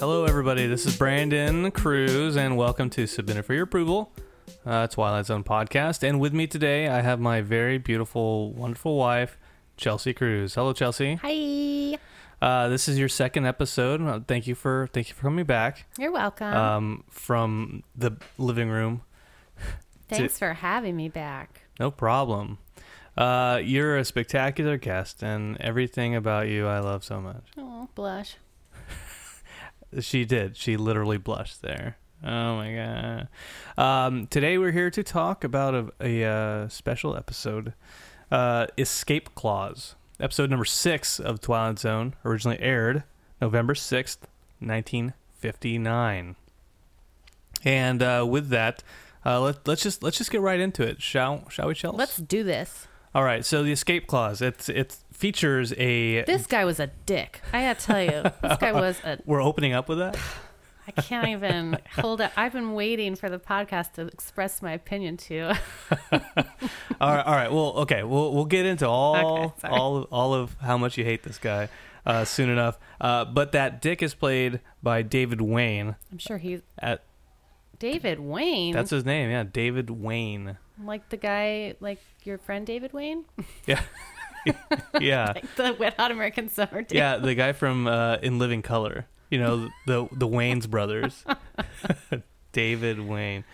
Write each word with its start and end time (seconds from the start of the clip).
Hello, 0.00 0.24
everybody. 0.24 0.66
This 0.66 0.86
is 0.86 0.96
Brandon 0.96 1.70
Cruz, 1.70 2.34
and 2.36 2.56
welcome 2.56 2.88
to 2.90 3.06
Submitted 3.06 3.44
for 3.44 3.52
Your 3.52 3.64
Approval, 3.64 4.12
uh, 4.64 4.86
Twilight 4.86 5.26
Zone 5.26 5.44
podcast. 5.44 6.02
And 6.02 6.18
with 6.18 6.32
me 6.32 6.46
today, 6.46 6.88
I 6.88 7.02
have 7.02 7.20
my 7.20 7.42
very 7.42 7.76
beautiful, 7.76 8.52
wonderful 8.52 8.96
wife, 8.96 9.38
Chelsea 9.76 10.14
Cruz. 10.14 10.54
Hello, 10.54 10.72
Chelsea. 10.72 11.16
Hi. 11.22 11.98
Uh, 12.40 12.68
this 12.68 12.88
is 12.88 12.98
your 12.98 13.10
second 13.10 13.44
episode. 13.46 14.00
Uh, 14.00 14.20
Thank 14.26 14.46
you 14.46 14.54
for 14.54 14.88
thank 14.94 15.10
you 15.10 15.14
for 15.14 15.22
coming 15.22 15.44
back 15.44 15.84
You're 15.98 16.12
welcome. 16.12 16.54
um, 16.54 17.04
from 17.10 17.82
the 17.94 18.16
living 18.38 18.70
room. 18.70 19.02
Thanks 20.08 20.38
for 20.38 20.54
having 20.54 20.96
me 20.96 21.10
back. 21.10 21.64
No 21.78 21.90
problem. 21.90 22.56
Uh, 23.18 23.60
you're 23.62 23.98
a 23.98 24.04
spectacular 24.04 24.78
guest, 24.78 25.22
and 25.22 25.58
everything 25.60 26.14
about 26.16 26.48
you 26.48 26.66
I 26.66 26.78
love 26.78 27.04
so 27.04 27.20
much. 27.20 27.44
Oh, 27.58 27.88
blush. 27.94 28.36
She 29.98 30.24
did. 30.24 30.56
She 30.56 30.76
literally 30.76 31.18
blushed 31.18 31.62
there. 31.62 31.96
Oh 32.22 32.56
my 32.56 32.74
god. 32.74 33.28
Um, 33.76 34.26
today 34.26 34.58
we're 34.58 34.72
here 34.72 34.90
to 34.90 35.02
talk 35.02 35.42
about 35.42 35.74
a, 35.74 35.92
a 36.00 36.24
uh, 36.24 36.68
special 36.68 37.16
episode, 37.16 37.72
uh, 38.30 38.66
Escape 38.78 39.34
Clause, 39.34 39.96
episode 40.20 40.50
number 40.50 40.66
six 40.66 41.18
of 41.18 41.40
Twilight 41.40 41.78
Zone, 41.78 42.14
originally 42.24 42.60
aired 42.60 43.04
November 43.40 43.74
sixth, 43.74 44.28
nineteen 44.60 45.14
fifty 45.38 45.78
nine. 45.78 46.36
And 47.64 48.02
uh, 48.02 48.26
with 48.28 48.50
that, 48.50 48.82
uh, 49.24 49.40
let, 49.40 49.66
let's 49.66 49.82
just 49.82 50.02
let's 50.02 50.18
just 50.18 50.30
get 50.30 50.40
right 50.40 50.60
into 50.60 50.82
it, 50.82 51.00
shall 51.02 51.48
shall 51.48 51.68
we, 51.68 51.74
Chelsea? 51.74 51.96
Let's 51.96 52.16
do 52.18 52.44
this. 52.44 52.86
All 53.14 53.24
right. 53.24 53.44
So 53.44 53.62
the 53.62 53.72
Escape 53.72 54.06
Clause, 54.06 54.40
it's 54.40 54.68
it 54.68 54.98
features 55.20 55.72
a. 55.76 56.24
This 56.24 56.46
guy 56.46 56.64
was 56.64 56.80
a 56.80 56.88
dick. 57.06 57.40
I 57.52 57.62
gotta 57.62 57.80
tell 57.80 58.02
you, 58.02 58.22
this 58.42 58.58
guy 58.58 58.72
was 58.72 58.98
a. 59.04 59.18
we're 59.26 59.42
opening 59.42 59.72
up 59.74 59.88
with 59.88 59.98
that. 59.98 60.18
I 60.88 61.02
can't 61.02 61.28
even 61.28 61.78
hold 61.94 62.20
it. 62.20 62.32
I've 62.36 62.52
been 62.52 62.72
waiting 62.72 63.14
for 63.14 63.28
the 63.28 63.38
podcast 63.38 63.92
to 63.92 64.06
express 64.06 64.60
my 64.62 64.72
opinion 64.72 65.18
to. 65.18 65.50
all 66.12 66.18
right, 67.14 67.26
all 67.26 67.34
right. 67.34 67.52
Well, 67.52 67.72
okay. 67.82 68.02
We'll 68.02 68.32
we'll 68.34 68.46
get 68.46 68.66
into 68.66 68.88
all 68.88 69.54
Okay, 69.58 69.68
all 69.68 69.98
of, 69.98 70.06
all 70.10 70.34
of 70.34 70.56
how 70.60 70.78
much 70.78 70.98
you 70.98 71.04
hate 71.04 71.22
this 71.22 71.38
guy 71.38 71.68
uh, 72.06 72.24
soon 72.24 72.48
enough. 72.48 72.78
Uh, 73.00 73.24
but 73.26 73.52
that 73.52 73.80
Dick 73.80 74.02
is 74.02 74.14
played 74.14 74.60
by 74.82 75.02
David 75.02 75.40
Wayne. 75.40 75.94
I'm 76.10 76.18
sure 76.18 76.38
he's 76.38 76.62
At 76.78 77.04
David 77.78 78.18
Wayne. 78.18 78.72
that's 78.74 78.90
his 78.90 79.04
name. 79.04 79.30
Yeah, 79.30 79.44
David 79.44 79.90
Wayne. 79.90 80.56
like 80.82 81.08
the 81.10 81.16
guy, 81.18 81.74
like 81.78 82.00
your 82.24 82.38
friend 82.38 82.66
David 82.66 82.92
Wayne, 82.92 83.26
Yeah, 83.66 83.80
yeah, 85.00 85.32
like 85.34 85.54
the 85.56 85.76
Wet 85.78 85.94
Hot 85.98 86.10
American 86.10 86.48
Summer. 86.48 86.82
Day. 86.82 86.96
yeah. 86.96 87.16
The 87.16 87.34
guy 87.34 87.52
from 87.52 87.86
uh, 87.86 88.16
In 88.22 88.38
Living 88.38 88.62
Color. 88.62 89.06
You 89.30 89.38
know 89.38 89.68
the 89.86 90.08
the 90.12 90.26
Wayans 90.28 90.68
brothers. 90.68 91.24
David 92.52 93.00
Wayne. 93.00 93.44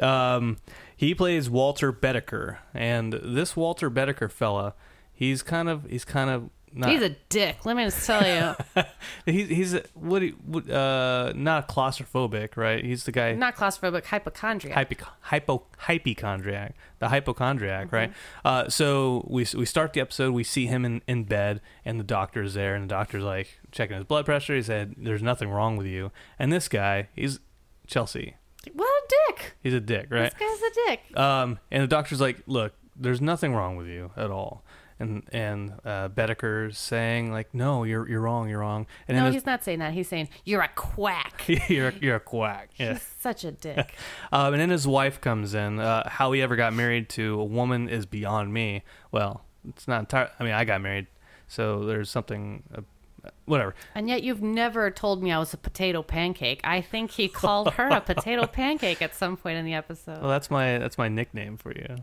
Um, 0.00 0.58
he 0.94 1.14
plays 1.14 1.48
Walter 1.48 1.92
Bedeker, 1.92 2.58
and 2.74 3.14
this 3.14 3.56
Walter 3.56 3.90
Bedeker 3.90 4.30
fella, 4.30 4.74
he's 5.12 5.42
kind 5.42 5.68
of 5.68 5.86
he's 5.88 6.04
kind 6.04 6.30
of 6.30 6.50
not 6.76 6.90
He's 6.90 7.00
a 7.02 7.10
dick. 7.30 7.64
Let 7.64 7.74
me 7.76 7.84
just 7.84 8.06
tell 8.06 8.22
you. 8.26 8.84
He's 9.26 9.48
he's 9.48 9.74
a- 9.74 9.82
what 9.94 10.20
he 10.22 10.30
what, 10.44 10.68
uh 10.70 11.32
not 11.34 11.68
claustrophobic, 11.68 12.56
right? 12.56 12.84
He's 12.84 13.04
the 13.04 13.12
guy 13.12 13.32
Not 13.32 13.56
claustrophobic, 13.56 14.04
hypochondriac. 14.04 14.76
hypo, 14.76 15.06
hypo 15.20 15.66
hypochondriac, 15.78 16.74
the 16.98 17.08
hypochondriac, 17.08 17.90
right? 17.92 18.10
Mm-hmm. 18.10 18.48
Uh, 18.48 18.68
so 18.68 19.26
we 19.28 19.46
we 19.56 19.64
start 19.64 19.92
the 19.94 20.00
episode, 20.00 20.32
we 20.32 20.44
see 20.44 20.66
him 20.66 20.84
in, 20.84 21.02
in 21.08 21.24
bed, 21.24 21.60
and 21.84 21.98
the 21.98 22.04
doctor's 22.04 22.54
there, 22.54 22.74
and 22.74 22.84
the 22.84 22.88
doctor's 22.88 23.22
like 23.24 23.58
checking 23.72 23.96
his 23.96 24.04
blood 24.04 24.24
pressure. 24.26 24.54
He 24.54 24.62
said, 24.62 24.94
"There's 24.98 25.22
nothing 25.22 25.50
wrong 25.50 25.76
with 25.76 25.86
you." 25.86 26.12
And 26.38 26.52
this 26.52 26.68
guy, 26.68 27.08
he's 27.14 27.40
Chelsea. 27.86 28.36
what 28.74 28.86
a 28.86 29.08
dick. 29.32 29.54
He's 29.62 29.74
a 29.74 29.80
dick, 29.80 30.08
right? 30.10 30.32
This 30.38 30.60
guy's 30.60 30.60
a 30.70 30.74
dick. 30.90 31.18
Um, 31.18 31.58
and 31.70 31.82
the 31.82 31.86
doctor's 31.88 32.20
like, 32.20 32.42
"Look, 32.46 32.74
there's 32.94 33.20
nothing 33.20 33.54
wrong 33.54 33.76
with 33.76 33.86
you 33.86 34.10
at 34.16 34.30
all." 34.30 34.62
And 34.98 35.24
and 35.30 35.74
uh, 35.84 36.08
Bedeker's 36.08 36.78
saying 36.78 37.30
like, 37.30 37.52
"No, 37.52 37.84
you're 37.84 38.08
you're 38.08 38.22
wrong, 38.22 38.48
you're 38.48 38.60
wrong." 38.60 38.86
And 39.06 39.18
No, 39.18 39.30
he's 39.30 39.44
not 39.44 39.62
saying 39.62 39.80
that. 39.80 39.92
He's 39.92 40.08
saying 40.08 40.30
you're 40.44 40.62
a 40.62 40.68
quack. 40.74 41.44
you're 41.68 41.92
you're 42.00 42.16
a 42.16 42.20
quack. 42.20 42.70
Yeah. 42.76 42.94
He's 42.94 43.02
such 43.20 43.44
a 43.44 43.52
dick. 43.52 43.94
Um, 44.32 44.54
and 44.54 44.60
then 44.60 44.70
his 44.70 44.86
wife 44.86 45.20
comes 45.20 45.54
in. 45.54 45.78
Uh, 45.78 46.08
how 46.08 46.32
he 46.32 46.42
ever 46.42 46.56
got 46.56 46.72
married 46.72 47.08
to 47.10 47.40
a 47.40 47.44
woman 47.44 47.88
is 47.88 48.06
beyond 48.06 48.52
me. 48.52 48.82
Well, 49.12 49.44
it's 49.68 49.86
not 49.86 50.00
entirely. 50.00 50.30
I 50.40 50.44
mean, 50.44 50.52
I 50.52 50.64
got 50.64 50.80
married, 50.80 51.06
so 51.46 51.84
there's 51.84 52.10
something. 52.10 52.62
Uh, 52.74 52.80
whatever. 53.44 53.74
And 53.94 54.08
yet 54.08 54.22
you've 54.22 54.42
never 54.42 54.90
told 54.90 55.22
me 55.22 55.32
I 55.32 55.38
was 55.38 55.52
a 55.54 55.56
potato 55.56 56.02
pancake. 56.02 56.60
I 56.64 56.80
think 56.80 57.12
he 57.12 57.28
called 57.28 57.74
her 57.74 57.88
a 57.88 58.00
potato 58.00 58.46
pancake 58.60 59.02
at 59.02 59.14
some 59.14 59.36
point 59.36 59.58
in 59.58 59.64
the 59.64 59.74
episode. 59.74 60.20
Well, 60.20 60.30
that's 60.30 60.50
my 60.50 60.78
that's 60.78 60.98
my 60.98 61.08
nickname 61.08 61.56
for 61.56 61.72
you. 61.72 61.96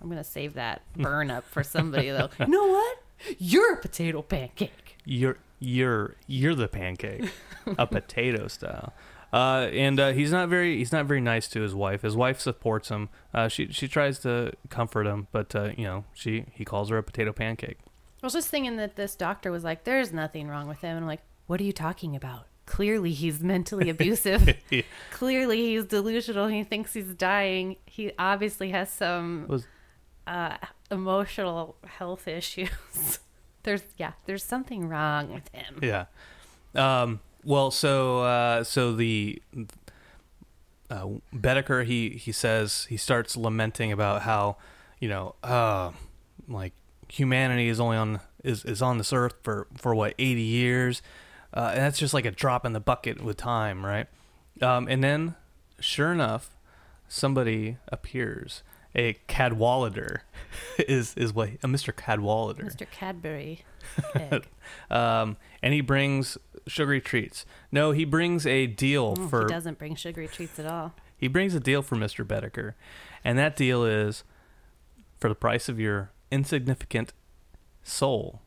I'm 0.00 0.08
gonna 0.08 0.24
save 0.24 0.54
that 0.54 0.82
burn 0.96 1.30
up 1.30 1.44
for 1.44 1.62
somebody 1.62 2.10
though. 2.10 2.30
You 2.38 2.48
know 2.48 2.66
what? 2.66 2.98
You're 3.38 3.74
a 3.74 3.76
potato 3.76 4.22
pancake. 4.22 4.96
You're 5.04 5.38
you're 5.58 6.16
you're 6.26 6.54
the 6.54 6.68
pancake, 6.68 7.30
a 7.78 7.86
potato 7.86 8.48
style. 8.48 8.92
Uh, 9.32 9.68
and 9.72 10.00
uh, 10.00 10.12
he's 10.12 10.32
not 10.32 10.48
very 10.48 10.78
he's 10.78 10.90
not 10.92 11.06
very 11.06 11.20
nice 11.20 11.46
to 11.48 11.60
his 11.60 11.74
wife. 11.74 12.02
His 12.02 12.16
wife 12.16 12.40
supports 12.40 12.88
him. 12.88 13.08
Uh, 13.32 13.48
she 13.48 13.68
she 13.70 13.86
tries 13.86 14.18
to 14.20 14.52
comfort 14.70 15.06
him, 15.06 15.28
but 15.32 15.54
uh, 15.54 15.70
you 15.76 15.84
know 15.84 16.04
she 16.14 16.46
he 16.52 16.64
calls 16.64 16.88
her 16.88 16.98
a 16.98 17.02
potato 17.02 17.32
pancake. 17.32 17.78
I 18.22 18.26
was 18.26 18.32
just 18.32 18.48
thinking 18.48 18.76
that 18.76 18.96
this 18.96 19.14
doctor 19.14 19.52
was 19.52 19.62
like, 19.62 19.84
"There's 19.84 20.12
nothing 20.12 20.48
wrong 20.48 20.66
with 20.66 20.80
him," 20.80 20.96
and 20.96 21.04
I'm 21.04 21.06
like, 21.06 21.22
"What 21.46 21.60
are 21.60 21.64
you 21.64 21.72
talking 21.72 22.16
about?" 22.16 22.46
Clearly, 22.66 23.12
he's 23.12 23.40
mentally 23.40 23.88
abusive. 23.94 24.56
Yeah. 24.70 24.82
Clearly, 25.12 25.58
he's 25.58 25.84
delusional. 25.84 26.48
He 26.48 26.64
thinks 26.64 26.92
he's 26.92 27.14
dying. 27.14 27.76
He 27.86 28.12
obviously 28.18 28.70
has 28.70 28.90
some 28.90 29.46
Was 29.48 29.66
uh, 30.30 30.56
emotional 30.90 31.76
health 31.84 32.28
issues. 32.28 33.18
there's 33.64 33.82
yeah, 33.98 34.12
there's 34.26 34.44
something 34.44 34.88
wrong 34.88 35.32
with 35.34 35.48
him. 35.52 35.80
Yeah. 35.82 36.06
Um, 36.74 37.20
well, 37.44 37.70
so 37.72 38.20
uh, 38.20 38.64
so 38.64 38.94
the 38.94 39.42
uh, 40.88 41.06
Bedeker 41.34 41.84
he 41.84 42.10
he 42.10 42.30
says 42.30 42.86
he 42.88 42.96
starts 42.96 43.36
lamenting 43.36 43.90
about 43.90 44.22
how 44.22 44.56
you 45.00 45.08
know 45.08 45.34
uh, 45.42 45.90
like 46.48 46.74
humanity 47.08 47.68
is 47.68 47.80
only 47.80 47.96
on 47.96 48.20
is, 48.44 48.64
is 48.64 48.80
on 48.80 48.98
this 48.98 49.12
earth 49.12 49.34
for 49.42 49.66
for 49.76 49.96
what 49.96 50.14
eighty 50.18 50.42
years, 50.42 51.02
uh, 51.52 51.72
and 51.74 51.80
that's 51.80 51.98
just 51.98 52.14
like 52.14 52.24
a 52.24 52.30
drop 52.30 52.64
in 52.64 52.72
the 52.72 52.80
bucket 52.80 53.20
with 53.20 53.36
time, 53.36 53.84
right? 53.84 54.06
Um, 54.62 54.86
and 54.86 55.02
then, 55.02 55.34
sure 55.80 56.12
enough, 56.12 56.56
somebody 57.08 57.78
appears. 57.88 58.62
A 58.94 59.14
Cadwallader 59.28 60.22
is 60.78 61.14
is 61.16 61.32
what 61.32 61.50
a 61.62 61.68
Mr. 61.68 61.94
Cadwallader 61.94 62.64
Mr. 62.64 62.90
Cadbury. 62.90 63.64
Um, 64.90 65.36
and 65.62 65.74
he 65.74 65.80
brings 65.80 66.38
sugary 66.66 67.00
treats. 67.00 67.44
No, 67.72 67.90
he 67.92 68.04
brings 68.04 68.46
a 68.46 68.66
deal 68.66 69.16
Mm, 69.16 69.30
for 69.30 69.42
he 69.42 69.48
doesn't 69.48 69.78
bring 69.78 69.94
sugary 69.96 70.28
treats 70.28 70.58
at 70.58 70.66
all. 70.66 70.94
he 71.16 71.26
brings 71.28 71.54
a 71.54 71.60
deal 71.60 71.82
for 71.82 71.96
Mister 71.96 72.24
Bedeker, 72.24 72.74
and 73.24 73.38
that 73.38 73.56
deal 73.56 73.84
is 73.84 74.22
for 75.18 75.28
the 75.28 75.34
price 75.34 75.68
of 75.68 75.80
your 75.80 76.10
insignificant 76.30 77.12
soul. 77.82 78.42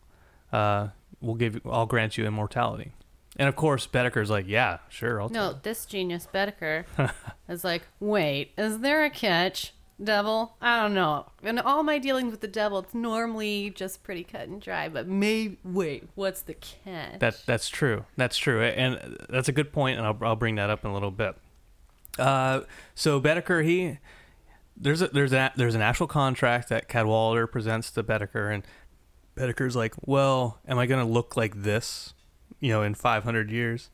Uh, 0.52 0.90
we'll 1.22 1.36
give 1.36 1.56
you, 1.56 1.62
I'll 1.70 1.86
grant 1.88 2.18
you 2.18 2.26
immortality. 2.26 2.92
And 3.38 3.50
of 3.50 3.56
course, 3.56 3.88
Bedeker's 3.88 4.30
like, 4.30 4.46
yeah, 4.48 4.78
sure, 4.90 5.20
I'll 5.22 5.30
No, 5.30 5.58
this 5.64 5.86
genius 5.86 6.28
Bedeker 6.32 6.86
is 7.50 7.64
like, 7.64 7.84
wait, 8.00 8.52
is 8.58 8.80
there 8.80 9.04
a 9.04 9.10
catch? 9.10 9.74
Devil? 10.02 10.56
I 10.62 10.82
don't 10.82 10.94
know. 10.94 11.28
In 11.44 11.60
all 11.60 11.84
my 11.84 12.00
dealings 12.00 12.32
with 12.32 12.42
the 12.42 12.48
devil, 12.48 12.80
it's 12.80 12.94
normally 12.94 13.70
just 13.70 14.04
pretty 14.04 14.24
cut 14.24 14.48
and 14.48 14.62
dry, 14.62 14.90
but 14.90 15.08
maybe, 15.08 15.58
wait, 15.64 16.08
what's 16.16 16.42
the 16.42 16.56
catch? 16.56 17.20
That 17.20 17.44
that's 17.46 17.70
true. 17.70 18.06
That's 18.18 18.38
true, 18.38 18.64
and 18.64 19.18
that's 19.30 19.50
a 19.50 19.52
good 19.52 19.72
point, 19.72 19.98
and 19.98 20.08
I'll 20.08 20.18
I'll 20.22 20.36
bring 20.36 20.56
that 20.56 20.70
up 20.70 20.84
in 20.84 20.92
a 20.92 20.94
little 20.94 21.12
bit. 21.12 21.36
Uh, 22.18 22.62
so 22.96 23.20
Bedeker, 23.22 23.64
he 23.64 24.00
there's 24.76 25.02
a 25.02 25.08
there's 25.08 25.34
a 25.34 25.52
there's 25.56 25.76
an 25.76 25.82
actual 25.82 26.08
contract 26.08 26.70
that 26.70 26.88
Cadwallader 26.88 27.48
presents 27.48 27.92
to 27.92 28.04
Bedeker, 28.04 28.54
and 28.54 28.64
Bedeker's 29.38 29.76
like, 29.76 29.94
well, 30.06 30.60
am 30.68 30.78
I 30.78 30.86
gonna 30.86 31.08
look 31.08 31.38
like 31.38 31.64
this, 31.64 32.14
you 32.60 32.70
know, 32.70 32.82
in 32.82 32.94
500 32.96 33.52
years? 33.52 33.90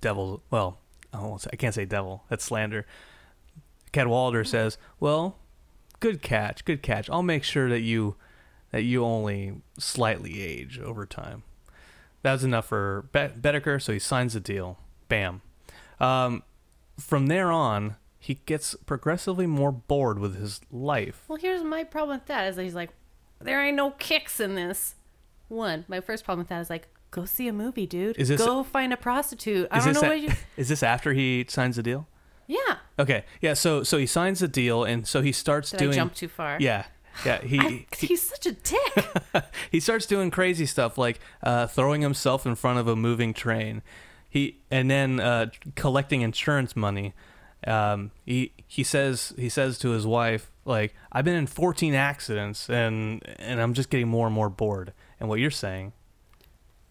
Devil, 0.00 0.42
well, 0.50 0.78
I, 1.12 1.36
I 1.52 1.56
can't 1.56 1.74
say 1.74 1.84
devil. 1.84 2.24
That's 2.28 2.44
slander. 2.44 2.86
Cadwallader 3.92 4.44
says, 4.44 4.78
well, 5.00 5.36
good 6.00 6.22
catch, 6.22 6.64
good 6.64 6.82
catch. 6.82 7.08
I'll 7.10 7.22
make 7.22 7.44
sure 7.44 7.68
that 7.68 7.80
you 7.80 8.16
that 8.70 8.82
you 8.82 9.02
only 9.04 9.62
slightly 9.78 10.42
age 10.42 10.78
over 10.78 11.06
time. 11.06 11.42
That 12.22 12.32
was 12.32 12.44
enough 12.44 12.66
for 12.66 13.08
Be- 13.12 13.28
Bedeker, 13.40 13.80
so 13.80 13.92
he 13.92 13.98
signs 13.98 14.34
the 14.34 14.40
deal. 14.40 14.78
Bam. 15.08 15.40
Um, 16.00 16.42
from 16.98 17.28
there 17.28 17.50
on, 17.50 17.96
he 18.18 18.34
gets 18.44 18.74
progressively 18.84 19.46
more 19.46 19.72
bored 19.72 20.18
with 20.18 20.38
his 20.38 20.60
life. 20.70 21.22
Well, 21.28 21.38
here's 21.38 21.62
my 21.62 21.84
problem 21.84 22.18
with 22.18 22.26
that 22.26 22.48
is 22.48 22.56
that 22.56 22.64
he's 22.64 22.74
like, 22.74 22.90
there 23.40 23.64
ain't 23.64 23.76
no 23.76 23.92
kicks 23.92 24.38
in 24.40 24.54
this. 24.54 24.96
One, 25.48 25.86
my 25.88 26.00
first 26.00 26.24
problem 26.24 26.40
with 26.40 26.48
that 26.48 26.60
is 26.60 26.68
like, 26.70 26.88
Go 27.10 27.24
see 27.24 27.48
a 27.48 27.54
movie, 27.54 27.86
dude. 27.86 28.18
Is 28.18 28.28
this- 28.28 28.38
Go 28.44 28.62
find 28.62 28.92
a 28.92 28.96
prostitute. 28.98 29.66
I 29.70 29.78
don't 29.82 29.94
know 29.94 30.00
a- 30.02 30.08
what 30.08 30.20
you. 30.20 30.30
is 30.58 30.68
this 30.68 30.82
after 30.82 31.14
he 31.14 31.46
signs 31.48 31.76
the 31.76 31.82
deal? 31.82 32.06
Okay, 32.98 33.24
yeah. 33.40 33.54
So 33.54 33.82
so 33.82 33.98
he 33.98 34.06
signs 34.06 34.40
the 34.40 34.48
deal, 34.48 34.84
and 34.84 35.06
so 35.06 35.20
he 35.22 35.32
starts 35.32 35.70
Did 35.70 35.78
doing. 35.78 35.92
I 35.92 35.96
jump 35.96 36.14
too 36.14 36.28
far? 36.28 36.56
Yeah, 36.60 36.86
yeah. 37.24 37.40
He, 37.42 37.58
I, 37.58 37.86
he 37.96 38.06
he's 38.06 38.22
such 38.22 38.46
a 38.46 38.52
dick. 38.52 39.44
he 39.70 39.80
starts 39.80 40.06
doing 40.06 40.30
crazy 40.30 40.66
stuff 40.66 40.98
like 40.98 41.20
uh, 41.42 41.66
throwing 41.66 42.02
himself 42.02 42.46
in 42.46 42.54
front 42.54 42.78
of 42.78 42.88
a 42.88 42.96
moving 42.96 43.32
train. 43.32 43.82
He 44.28 44.58
and 44.70 44.90
then 44.90 45.20
uh, 45.20 45.46
collecting 45.74 46.22
insurance 46.22 46.74
money. 46.76 47.14
Um, 47.66 48.12
he 48.24 48.52
he 48.66 48.84
says 48.84 49.32
he 49.36 49.48
says 49.48 49.78
to 49.78 49.90
his 49.90 50.06
wife 50.06 50.50
like 50.64 50.94
I've 51.10 51.24
been 51.24 51.34
in 51.34 51.46
14 51.46 51.94
accidents 51.94 52.68
and 52.68 53.22
and 53.38 53.60
I'm 53.60 53.74
just 53.74 53.90
getting 53.90 54.08
more 54.08 54.26
and 54.26 54.34
more 54.34 54.50
bored. 54.50 54.92
And 55.18 55.28
what 55.28 55.40
you're 55.40 55.50
saying, 55.50 55.92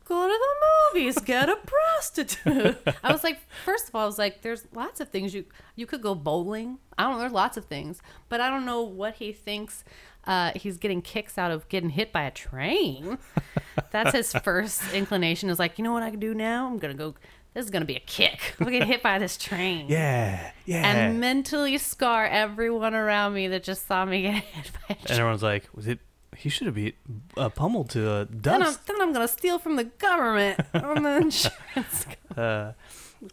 Go 0.07 0.25
to 0.25 0.33
the 0.33 0.99
movies. 0.99 1.17
Get 1.19 1.49
a 1.49 1.57
prostitute. 1.57 2.77
I 3.03 3.11
was 3.11 3.25
like, 3.25 3.41
first 3.65 3.89
of 3.89 3.95
all, 3.95 4.03
I 4.03 4.05
was 4.05 4.17
like, 4.17 4.41
there's 4.41 4.65
lots 4.73 5.01
of 5.01 5.09
things 5.09 5.33
you 5.33 5.45
you 5.75 5.85
could 5.85 6.01
go 6.01 6.15
bowling. 6.15 6.77
I 6.97 7.03
don't 7.03 7.13
know. 7.13 7.19
There's 7.19 7.33
lots 7.33 7.57
of 7.57 7.65
things, 7.65 8.01
but 8.29 8.39
I 8.39 8.49
don't 8.49 8.65
know 8.65 8.81
what 8.81 9.15
he 9.15 9.33
thinks. 9.33 9.83
Uh, 10.25 10.51
he's 10.55 10.77
getting 10.77 11.01
kicks 11.01 11.37
out 11.37 11.51
of 11.51 11.67
getting 11.67 11.89
hit 11.89 12.13
by 12.13 12.23
a 12.23 12.31
train. 12.31 13.17
That's 13.91 14.13
his 14.13 14.31
first 14.33 14.93
inclination. 14.93 15.49
Is 15.49 15.59
like, 15.59 15.77
you 15.77 15.83
know 15.83 15.91
what 15.91 16.03
I 16.03 16.09
can 16.09 16.19
do 16.19 16.33
now? 16.33 16.67
I'm 16.67 16.77
gonna 16.77 16.93
go. 16.93 17.15
This 17.53 17.65
is 17.65 17.71
gonna 17.71 17.85
be 17.85 17.95
a 17.95 18.01
kick. 18.01 18.55
I'm 18.59 18.65
gonna 18.65 18.79
get 18.79 18.87
hit 18.87 19.03
by 19.03 19.19
this 19.19 19.35
train. 19.35 19.87
yeah, 19.89 20.51
yeah. 20.65 20.87
And 20.87 21.19
mentally 21.19 21.77
scar 21.77 22.25
everyone 22.27 22.93
around 22.95 23.33
me 23.33 23.49
that 23.49 23.63
just 23.63 23.87
saw 23.87 24.05
me 24.05 24.21
get 24.21 24.35
hit 24.35 24.71
by 24.73 24.79
a 24.89 24.93
train. 24.93 25.05
And 25.09 25.19
everyone's 25.19 25.43
like, 25.43 25.67
was 25.73 25.87
it? 25.87 25.99
He 26.37 26.49
should 26.49 26.67
have 26.67 26.75
beat 26.75 26.95
uh, 27.35 27.49
pummeled 27.49 27.89
to 27.91 28.09
uh, 28.09 28.25
Then 28.29 28.55
I'm, 28.55 28.59
dust. 28.61 28.87
then 28.87 29.01
I'm 29.01 29.11
gonna 29.13 29.27
steal 29.27 29.57
from 29.59 29.75
the 29.75 29.85
government 29.85 30.59
on 30.73 31.03
the 31.03 31.17
insurance. 31.21 32.05
Uh, 32.35 32.73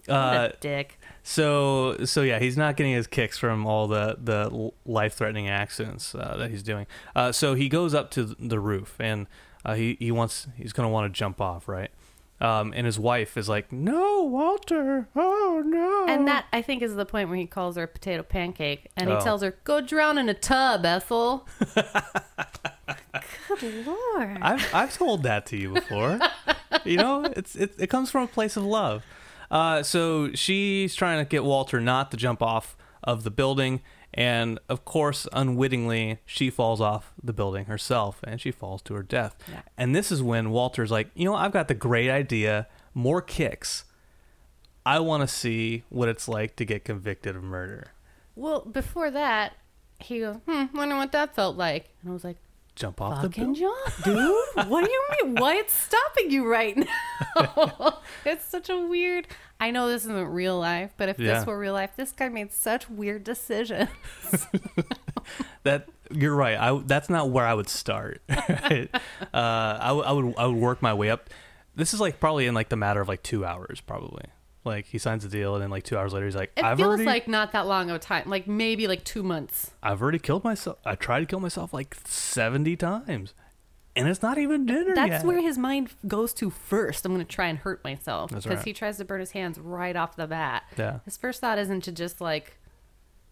uh, 0.08 0.48
a 0.50 0.52
dick. 0.60 0.98
So 1.22 2.04
so 2.04 2.22
yeah, 2.22 2.38
he's 2.38 2.56
not 2.56 2.76
getting 2.76 2.92
his 2.92 3.06
kicks 3.06 3.36
from 3.38 3.66
all 3.66 3.86
the 3.86 4.16
the 4.22 4.70
life 4.86 5.14
threatening 5.14 5.48
accidents 5.48 6.14
uh, 6.14 6.36
that 6.38 6.50
he's 6.50 6.62
doing. 6.62 6.86
Uh, 7.14 7.32
so 7.32 7.54
he 7.54 7.68
goes 7.68 7.94
up 7.94 8.10
to 8.12 8.34
the 8.38 8.58
roof 8.58 8.96
and 8.98 9.26
uh, 9.64 9.74
he 9.74 9.96
he 10.00 10.10
wants 10.10 10.46
he's 10.56 10.72
gonna 10.72 10.88
want 10.88 11.12
to 11.12 11.16
jump 11.18 11.40
off 11.40 11.68
right. 11.68 11.90
Um, 12.40 12.72
and 12.76 12.84
his 12.84 12.98
wife 12.98 13.36
is 13.36 13.48
like, 13.48 13.70
"No, 13.72 14.24
Walter! 14.24 15.08
Oh 15.14 15.62
no!" 15.64 16.06
And 16.12 16.26
that 16.26 16.46
I 16.52 16.62
think 16.62 16.82
is 16.82 16.94
the 16.96 17.06
point 17.06 17.28
where 17.28 17.38
he 17.38 17.46
calls 17.46 17.76
her 17.76 17.84
a 17.84 17.88
potato 17.88 18.22
pancake, 18.24 18.90
and 18.96 19.08
he 19.08 19.14
Oh. 19.14 19.20
tells 19.20 19.40
her, 19.42 19.56
"Go 19.64 19.80
drown 19.80 20.18
in 20.18 20.28
a 20.28 20.34
tub, 20.34 20.84
Ethel." 20.84 21.46
Good 23.60 23.86
lord! 23.86 24.38
I've 24.40 24.74
I've 24.74 24.96
told 24.96 25.22
that 25.24 25.46
to 25.46 25.56
you 25.56 25.72
before. 25.74 26.18
you 26.84 26.96
know, 26.96 27.24
it's 27.36 27.54
it, 27.56 27.74
it 27.78 27.86
comes 27.88 28.10
from 28.10 28.22
a 28.24 28.26
place 28.28 28.56
of 28.56 28.64
love. 28.64 29.04
Uh, 29.50 29.82
so 29.82 30.32
she's 30.32 30.94
trying 30.94 31.24
to 31.24 31.28
get 31.28 31.44
Walter 31.44 31.80
not 31.80 32.10
to 32.10 32.16
jump 32.16 32.42
off 32.42 32.76
of 33.02 33.22
the 33.22 33.30
building, 33.30 33.82
and 34.12 34.58
of 34.68 34.84
course, 34.84 35.28
unwittingly, 35.32 36.18
she 36.26 36.50
falls 36.50 36.80
off 36.80 37.12
the 37.22 37.32
building 37.32 37.66
herself, 37.66 38.20
and 38.24 38.40
she 38.40 38.50
falls 38.50 38.82
to 38.82 38.94
her 38.94 39.02
death. 39.02 39.36
Yeah. 39.48 39.60
And 39.76 39.94
this 39.94 40.10
is 40.10 40.22
when 40.22 40.50
Walter's 40.50 40.90
like, 40.90 41.10
you 41.14 41.24
know, 41.26 41.34
I've 41.34 41.52
got 41.52 41.68
the 41.68 41.74
great 41.74 42.10
idea, 42.10 42.66
more 42.94 43.20
kicks. 43.20 43.84
I 44.86 44.98
want 45.00 45.22
to 45.22 45.28
see 45.28 45.84
what 45.88 46.08
it's 46.08 46.26
like 46.28 46.56
to 46.56 46.64
get 46.64 46.84
convicted 46.84 47.36
of 47.36 47.42
murder. 47.42 47.92
well, 48.34 48.60
before 48.62 49.10
that, 49.10 49.54
he 50.00 50.20
goes, 50.20 50.36
"Hmm, 50.48 50.64
wonder 50.76 50.96
what 50.96 51.12
that 51.12 51.34
felt 51.34 51.56
like." 51.56 51.90
And 52.02 52.10
I 52.10 52.12
was 52.12 52.24
like, 52.24 52.36
Jump 52.76 53.00
off 53.00 53.22
the 53.22 53.28
"Fucking 53.28 53.54
building. 53.54 53.62
jump, 53.62 54.04
dude! 54.04 54.68
What 54.68 54.84
do 54.84 54.90
you 54.90 55.02
mean? 55.22 55.34
What's 55.36 55.72
stopping 55.74 56.30
you 56.30 56.46
right 56.46 56.76
now?" 56.76 58.00
it's 58.24 58.44
such 58.44 58.68
a 58.68 58.78
weird. 58.78 59.28
I 59.60 59.70
know 59.70 59.88
this 59.88 60.02
isn't 60.04 60.28
real 60.28 60.58
life, 60.58 60.92
but 60.96 61.08
if 61.08 61.18
Yeah. 61.18 61.34
this 61.38 61.46
were 61.46 61.56
real 61.58 61.72
life, 61.74 61.92
this 61.96 62.10
guy 62.12 62.28
made 62.28 62.52
such 62.52 62.88
weird 62.90 63.22
decisions. 63.24 63.88
That 65.62 65.88
you're 66.10 66.34
right. 66.34 66.58
I 66.58 66.78
that's 66.84 67.08
not 67.08 67.30
where 67.30 67.46
I 67.46 67.54
would 67.54 67.68
start. 67.70 68.20
uh, 68.28 68.86
I, 69.32 69.90
I 69.90 70.12
would 70.12 70.34
I 70.36 70.46
would 70.46 70.56
work 70.56 70.82
my 70.82 70.92
way 70.92 71.08
up. 71.08 71.30
This 71.74 71.94
is 71.94 72.00
like 72.00 72.20
probably 72.20 72.46
in 72.46 72.52
like 72.54 72.68
the 72.68 72.76
matter 72.76 73.00
of 73.00 73.08
like 73.08 73.22
two 73.22 73.44
hours, 73.46 73.80
probably. 73.80 74.24
Like 74.64 74.86
he 74.86 74.96
signs 74.98 75.22
the 75.24 75.28
deal, 75.28 75.54
and 75.54 75.62
then 75.62 75.70
like 75.70 75.82
two 75.84 75.98
hours 75.98 76.12
later, 76.14 76.24
he's 76.26 76.34
like, 76.36 76.52
It 76.56 76.64
"I've 76.64 76.78
feels 76.78 76.88
already 76.88 77.04
like 77.04 77.28
not 77.28 77.52
that 77.52 77.66
long 77.66 77.90
of 77.90 77.96
a 77.96 77.98
time, 77.98 78.24
like 78.30 78.46
maybe 78.46 78.86
like 78.88 79.04
two 79.04 79.22
months. 79.22 79.72
I've 79.82 80.00
already 80.00 80.18
killed 80.18 80.42
myself. 80.42 80.78
I 80.86 80.94
tried 80.94 81.20
to 81.20 81.26
kill 81.26 81.40
myself 81.40 81.74
like 81.74 81.94
seventy 82.06 82.74
times, 82.74 83.34
and 83.94 84.08
it's 84.08 84.22
not 84.22 84.38
even 84.38 84.64
dinner 84.64 84.94
That's 84.94 85.10
yet." 85.10 85.24
where 85.24 85.42
his 85.42 85.58
mind 85.58 85.90
goes 86.08 86.32
to 86.34 86.48
first. 86.48 87.04
I'm 87.04 87.12
going 87.12 87.24
to 87.24 87.30
try 87.30 87.48
and 87.48 87.58
hurt 87.58 87.84
myself 87.84 88.30
That's 88.30 88.44
because 88.46 88.58
right. 88.58 88.64
he 88.66 88.72
tries 88.72 88.96
to 88.96 89.04
burn 89.04 89.20
his 89.20 89.32
hands 89.32 89.58
right 89.58 89.96
off 89.96 90.16
the 90.16 90.26
bat. 90.26 90.62
Yeah. 90.78 91.00
His 91.04 91.18
first 91.18 91.42
thought 91.42 91.58
isn't 91.58 91.82
to 91.82 91.92
just 91.92 92.22
like 92.22 92.56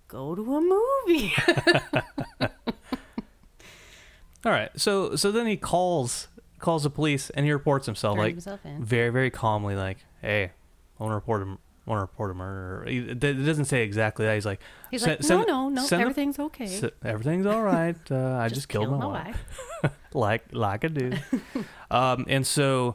go 0.09 0.35
to 0.35 0.57
a 0.57 0.61
movie. 0.61 1.33
All 4.45 4.51
right, 4.53 4.71
so 4.79 5.15
so 5.17 5.31
then 5.31 5.47
he 5.47 5.57
calls 5.57 6.27
calls 6.59 6.83
the 6.83 6.91
police, 6.91 7.31
and 7.31 7.47
he 7.47 7.53
reports 7.53 7.87
himself 7.87 8.17
Turn 8.17 8.25
like 8.25 8.33
himself 8.35 8.61
very 8.81 9.11
very 9.11 9.31
calmly, 9.31 9.77
like, 9.77 9.99
"Hey, 10.21 10.51
I 11.03 11.07
want 11.07 11.13
to 11.13 11.17
report 11.17 11.43
a 11.43 11.47
want 11.85 11.99
to 11.99 12.03
report 12.03 12.31
a 12.31 12.35
murder." 12.35 12.85
It 12.87 13.19
doesn't 13.19 13.65
say 13.65 13.83
exactly 13.83 14.25
that. 14.25 14.35
He's 14.35 14.47
like, 14.47 14.61
He's 14.91 15.05
like, 15.07 15.21
no, 15.29 15.43
no, 15.43 15.69
no, 15.69 15.87
the- 15.87 15.97
everything's 15.97 16.39
okay. 16.39 16.65
S- 16.65 16.91
everything's 17.05 17.45
all 17.47 17.63
right. 17.63 17.97
Uh, 18.11 18.37
I 18.37 18.49
just, 18.49 18.69
killed, 18.69 18.91
my, 18.91 19.05
wife. 19.07 19.45
like 20.15 20.45
like 20.53 20.85
I 20.85 20.89
do. 20.89 21.13
um, 21.91 22.25
and 22.29 22.47
so, 22.47 22.95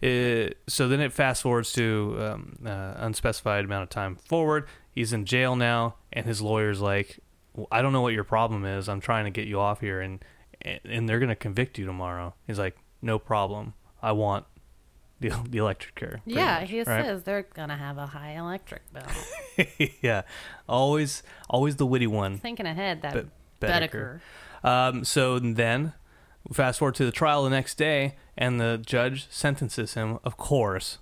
it, 0.00 0.58
so 0.68 0.86
then 0.88 1.00
it 1.00 1.12
fast 1.12 1.42
forwards 1.42 1.72
to 1.72 2.16
um, 2.20 2.58
uh, 2.64 2.94
unspecified 2.98 3.64
amount 3.64 3.82
of 3.82 3.90
time 3.90 4.14
forward. 4.16 4.66
He's 4.94 5.12
in 5.12 5.24
jail 5.24 5.56
now, 5.56 5.96
and 6.12 6.26
his 6.26 6.40
lawyer's 6.40 6.80
like, 6.80 7.18
well, 7.54 7.66
"I 7.72 7.82
don't 7.82 7.92
know 7.92 8.02
what 8.02 8.14
your 8.14 8.24
problem 8.24 8.64
is. 8.64 8.88
I'm 8.88 9.00
trying 9.00 9.24
to 9.24 9.30
get 9.30 9.48
you 9.48 9.58
off 9.58 9.80
here, 9.80 10.00
and 10.00 10.24
and, 10.62 10.80
and 10.84 11.08
they're 11.08 11.18
gonna 11.20 11.34
convict 11.36 11.76
you 11.78 11.86
tomorrow." 11.86 12.34
He's 12.46 12.58
like, 12.58 12.76
"No 13.02 13.18
problem. 13.18 13.74
I 14.00 14.12
want." 14.12 14.44
The, 15.20 15.30
the 15.48 15.58
electric 15.58 15.94
pretty 15.96 16.20
Yeah, 16.26 16.60
much, 16.60 16.70
he 16.70 16.78
right? 16.82 17.04
says 17.04 17.22
they're 17.24 17.42
gonna 17.54 17.76
have 17.76 17.98
a 17.98 18.06
high 18.06 18.32
electric 18.32 18.82
bill. 18.92 19.66
yeah, 20.00 20.22
always, 20.68 21.22
always 21.50 21.76
the 21.76 21.86
witty 21.86 22.06
one. 22.06 22.38
Thinking 22.38 22.66
ahead, 22.66 23.02
that 23.02 23.14
Be- 23.14 23.66
Bedeker. 23.66 24.20
Um, 24.62 25.04
so 25.04 25.38
then, 25.38 25.92
fast 26.52 26.78
forward 26.78 26.94
to 26.96 27.04
the 27.04 27.12
trial 27.12 27.44
the 27.44 27.50
next 27.50 27.76
day, 27.76 28.16
and 28.36 28.60
the 28.60 28.80
judge 28.84 29.26
sentences 29.30 29.94
him, 29.94 30.18
of 30.24 30.36
course, 30.36 30.98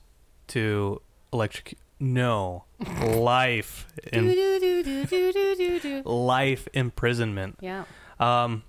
to 0.48 1.00
electric. 1.32 1.78
No, 1.98 2.64
life 3.02 3.86
in 4.12 4.26
life 6.04 6.68
imprisonment. 6.74 7.56
Yeah. 7.60 7.84
Um, 8.20 8.64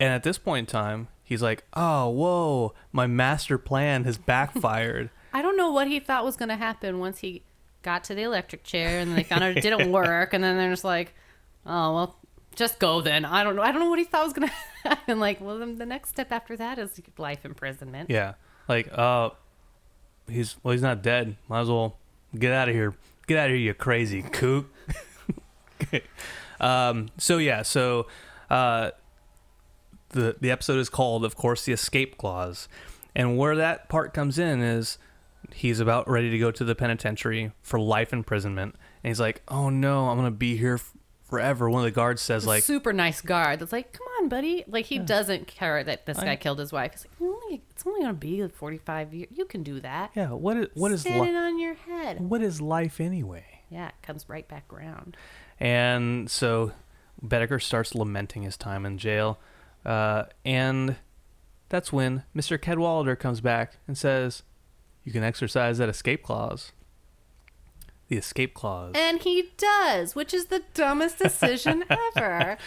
and 0.00 0.12
at 0.12 0.24
this 0.24 0.38
point 0.38 0.68
in 0.68 0.72
time, 0.72 1.08
he's 1.24 1.42
like, 1.42 1.64
"Oh, 1.74 2.08
whoa, 2.10 2.74
my 2.92 3.06
master 3.06 3.58
plan 3.58 4.04
has 4.04 4.18
backfired." 4.18 5.10
I 5.32 5.42
don't 5.42 5.56
know 5.56 5.72
what 5.72 5.88
he 5.88 5.98
thought 5.98 6.24
was 6.24 6.36
going 6.36 6.50
to 6.50 6.56
happen 6.56 7.00
once 7.00 7.18
he 7.18 7.42
got 7.82 8.04
to 8.04 8.14
the 8.14 8.22
electric 8.22 8.62
chair 8.62 9.00
and 9.00 9.16
they 9.16 9.24
found 9.24 9.42
out 9.42 9.56
it 9.56 9.60
didn't 9.62 9.90
work. 9.92 10.32
And 10.32 10.44
then 10.44 10.56
they're 10.56 10.70
just 10.70 10.84
like, 10.84 11.12
oh, 11.66 11.92
well, 11.94 12.16
just 12.54 12.78
go 12.78 13.00
then. 13.00 13.24
I 13.24 13.42
don't 13.42 13.56
know. 13.56 13.62
I 13.62 13.72
don't 13.72 13.80
know 13.80 13.90
what 13.90 13.98
he 13.98 14.04
thought 14.04 14.24
was 14.24 14.32
going 14.32 14.48
to 14.82 14.88
happen. 14.88 15.18
Like, 15.18 15.40
well, 15.40 15.58
then 15.58 15.76
the 15.78 15.86
next 15.86 16.10
step 16.10 16.30
after 16.30 16.56
that 16.56 16.78
is 16.78 17.00
life 17.18 17.44
imprisonment. 17.44 18.10
yeah, 18.10 18.34
like, 18.68 18.88
uh, 18.96 19.30
he's 20.28 20.56
well, 20.62 20.72
he's 20.72 20.82
not 20.82 21.02
dead. 21.02 21.36
Might 21.48 21.62
as 21.62 21.68
well 21.68 21.98
get 22.38 22.52
out 22.52 22.68
of 22.68 22.74
here. 22.74 22.94
Get 23.26 23.38
out 23.38 23.46
of 23.46 23.56
here, 23.56 23.60
you 23.60 23.74
crazy 23.74 24.22
kook. 24.22 24.66
um. 26.60 27.08
So 27.18 27.38
yeah. 27.38 27.62
So, 27.62 28.06
uh, 28.50 28.90
the 30.14 30.36
the 30.40 30.50
episode 30.50 30.78
is 30.78 30.88
called, 30.88 31.24
of 31.24 31.36
course, 31.36 31.64
the 31.64 31.72
escape 31.72 32.16
clause, 32.18 32.68
and 33.14 33.36
where 33.38 33.54
that 33.56 33.88
part 33.88 34.12
comes 34.14 34.38
in 34.38 34.60
is 34.62 34.98
he's 35.52 35.78
about 35.78 36.08
ready 36.08 36.30
to 36.30 36.38
go 36.38 36.50
to 36.50 36.64
the 36.64 36.74
penitentiary 36.74 37.52
for 37.62 37.78
life 37.78 38.12
imprisonment, 38.12 38.74
and 39.02 39.10
he's 39.10 39.20
like, 39.20 39.42
"Oh 39.48 39.68
no, 39.70 40.08
I'm 40.08 40.16
gonna 40.16 40.30
be 40.30 40.56
here 40.56 40.74
f- 40.76 40.92
forever." 41.28 41.68
One 41.68 41.80
of 41.80 41.84
the 41.84 41.90
guards 41.94 42.22
says, 42.22 42.46
"Like, 42.46 42.62
super 42.64 42.92
nice 42.92 43.20
guard 43.20 43.60
that's 43.60 43.72
like, 43.72 43.92
come 43.92 44.06
on, 44.20 44.28
buddy. 44.28 44.64
Like, 44.66 44.86
he 44.86 44.98
doesn't 44.98 45.46
care 45.46 45.84
that 45.84 46.06
this 46.06 46.18
I- 46.18 46.24
guy 46.24 46.36
killed 46.36 46.58
his 46.58 46.72
wife. 46.72 46.92
He's 46.92 47.04
like, 47.06 47.30
only, 47.30 47.62
it's 47.70 47.86
only 47.86 48.00
going 48.00 48.14
to 48.14 48.18
be 48.18 48.42
like 48.42 48.54
45 48.54 49.12
years. 49.12 49.28
You 49.34 49.44
can 49.44 49.62
do 49.62 49.80
that. 49.80 50.12
yeah, 50.14 50.30
what 50.30 50.56
is 50.56 50.68
what 50.74 50.90
is 50.92 51.02
Stand 51.02 51.28
it 51.28 51.32
li- 51.32 51.36
on 51.36 51.58
your 51.58 51.74
head. 51.74 52.20
what 52.20 52.40
is 52.42 52.60
life 52.60 53.00
anyway?" 53.00 53.44
Yeah, 53.70 53.88
it 53.88 53.94
comes 54.02 54.28
right 54.28 54.46
back 54.48 54.72
around. 54.72 55.16
And 55.60 56.30
so 56.30 56.72
Bedeker 57.24 57.60
starts 57.62 57.94
lamenting 57.94 58.42
his 58.42 58.56
time 58.56 58.86
in 58.86 58.98
jail. 58.98 59.38
Uh, 59.84 60.24
and 60.44 60.96
that's 61.68 61.92
when 61.92 62.22
Mr. 62.34 62.60
Cadwallader 62.60 63.16
comes 63.16 63.40
back 63.40 63.76
and 63.86 63.96
says, 63.98 64.42
You 65.04 65.12
can 65.12 65.22
exercise 65.22 65.78
that 65.78 65.88
escape 65.88 66.22
clause. 66.22 66.72
The 68.08 68.16
escape 68.16 68.54
clause. 68.54 68.92
And 68.94 69.20
he 69.22 69.50
does, 69.56 70.14
which 70.14 70.34
is 70.34 70.46
the 70.46 70.62
dumbest 70.74 71.18
decision 71.18 71.84
ever. 72.16 72.58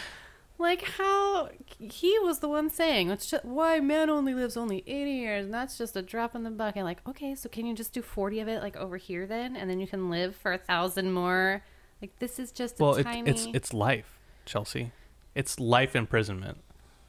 Like 0.60 0.82
how 0.98 1.50
he 1.80 2.18
was 2.18 2.40
the 2.40 2.50
one 2.50 2.72
saying, 2.72 3.12
"It's 3.12 3.30
just 3.30 3.46
why 3.46 3.80
man 3.80 4.10
only 4.10 4.34
lives 4.34 4.58
only 4.58 4.84
eighty 4.88 5.12
years, 5.12 5.46
and 5.46 5.54
that's 5.54 5.78
just 5.78 5.96
a 5.96 6.02
drop 6.02 6.34
in 6.34 6.42
the 6.42 6.50
bucket." 6.50 6.84
Like, 6.84 7.08
okay, 7.08 7.36
so 7.36 7.48
can 7.48 7.68
you 7.68 7.76
just 7.76 7.94
do 7.94 8.02
forty 8.02 8.40
of 8.40 8.48
it, 8.48 8.64
like 8.64 8.76
over 8.76 8.98
here, 8.98 9.28
then, 9.28 9.56
and 9.56 9.70
then 9.70 9.80
you 9.80 9.86
can 9.86 10.10
live 10.10 10.36
for 10.36 10.54
a 10.54 10.58
thousand 10.58 11.12
more? 11.14 11.62
Like 12.02 12.18
this 12.18 12.40
is 12.40 12.52
just 12.52 12.80
a 12.80 12.84
Well, 12.84 12.96
it, 12.96 13.04
tiny. 13.04 13.30
it's 13.30 13.46
it's 13.54 13.72
life, 13.72 14.18
Chelsea. 14.46 14.92
It's 15.36 15.60
life 15.60 15.96
imprisonment. 15.96 16.58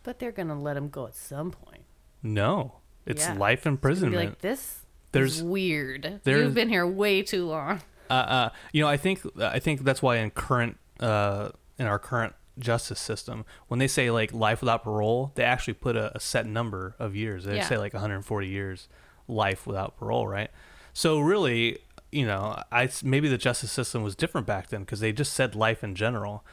But 0.09 0.19
they're 0.19 0.33
gonna 0.33 0.59
let 0.59 0.75
him 0.75 0.89
go 0.89 1.07
at 1.07 1.15
some 1.15 1.51
point. 1.51 1.85
No, 2.23 2.77
it's 3.05 3.27
Yeah. 3.27 3.35
life 3.35 3.67
imprisonment. 3.67 4.13
Be 4.19 4.27
like 4.29 4.39
this. 4.39 4.87
There's- 5.13 5.43
weird. 5.43 6.21
there's- 6.25 6.45
You've 6.45 6.55
been 6.55 6.71
here 6.71 6.87
way 6.87 7.23
too 7.23 7.45
long. 7.47 7.83
uh, 8.09 8.13
uh, 8.15 8.49
you 8.73 8.83
know, 8.83 8.89
I 8.89 8.97
think 8.97 9.21
I 9.39 9.59
think 9.59 9.83
that's 9.85 10.01
why 10.01 10.17
in 10.17 10.31
current 10.31 10.79
uh, 10.99 11.51
in 11.79 11.85
our 11.87 11.99
current 11.99 12.33
justice 12.59 12.99
system, 12.99 13.45
when 13.67 13.79
they 13.79 13.87
say 13.87 14.11
like 14.11 14.33
life 14.33 14.63
without 14.63 14.83
parole, 14.83 15.31
they 15.35 15.45
actually 15.45 15.75
put 15.75 15.95
a, 15.95 16.17
a 16.17 16.21
set 16.21 16.47
number 16.47 16.97
of 16.99 17.15
years. 17.15 17.45
They 17.45 17.57
Yeah. 17.57 17.69
say 17.69 17.77
like 17.77 17.93
140 17.93 18.49
years 18.49 18.89
life 19.29 19.67
without 19.67 19.95
parole, 19.99 20.27
right? 20.27 20.51
So 20.95 21.19
really, 21.21 21.81
you 22.11 22.25
know, 22.27 22.63
I 22.73 22.89
maybe 23.05 23.29
the 23.29 23.37
justice 23.37 23.71
system 23.73 24.03
was 24.03 24.17
different 24.17 24.47
back 24.47 24.69
then 24.69 24.81
because 24.85 25.01
they 25.01 25.13
just 25.13 25.35
said 25.35 25.55
life 25.55 25.85
in 25.85 25.95
general, 25.95 26.47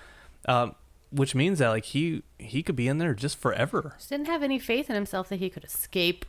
um, 0.45 0.75
which 1.15 1.33
means 1.35 1.59
that 1.59 1.69
like 1.69 1.85
he 1.85 2.23
he 2.37 2.61
could 2.61 2.75
be 2.75 2.87
in 2.87 2.97
there 2.97 3.13
just 3.13 3.37
forever. 3.37 3.93
Just 3.97 4.09
didn't 4.09 4.27
have 4.27 4.43
any 4.43 4.59
faith 4.59 4.89
in 4.89 4.95
himself 4.95 5.29
that 5.29 5.37
he 5.37 5.49
could 5.49 5.63
escape 5.63 6.25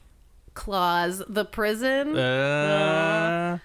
clause 0.55 1.23
the 1.29 1.45
prison. 1.45 2.17
Uh, 2.17 3.59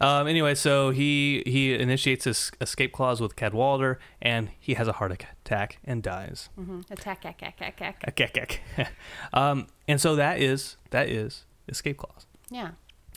um, 0.00 0.26
anyway, 0.26 0.54
so 0.54 0.90
he 0.90 1.42
he 1.46 1.74
initiates 1.74 2.24
his 2.24 2.52
escape 2.60 2.92
clause 2.92 3.20
with 3.20 3.36
Cadwallader, 3.36 3.98
and 4.20 4.50
he 4.58 4.74
has 4.74 4.88
a 4.88 4.92
heart 4.92 5.12
attack 5.12 5.78
and 5.84 6.02
dies. 6.02 6.48
Mhm. 6.58 6.90
Attack, 6.90 7.24
attack, 7.24 7.54
attack, 7.60 7.80
attack. 7.80 8.04
Ack, 8.06 8.20
ack, 8.20 8.60
ack. 8.78 8.92
um, 9.32 9.68
and 9.88 10.00
so 10.00 10.16
that 10.16 10.40
is 10.40 10.76
that 10.90 11.08
is 11.08 11.44
escape 11.68 11.96
clause. 11.96 12.26
Yeah. 12.50 12.72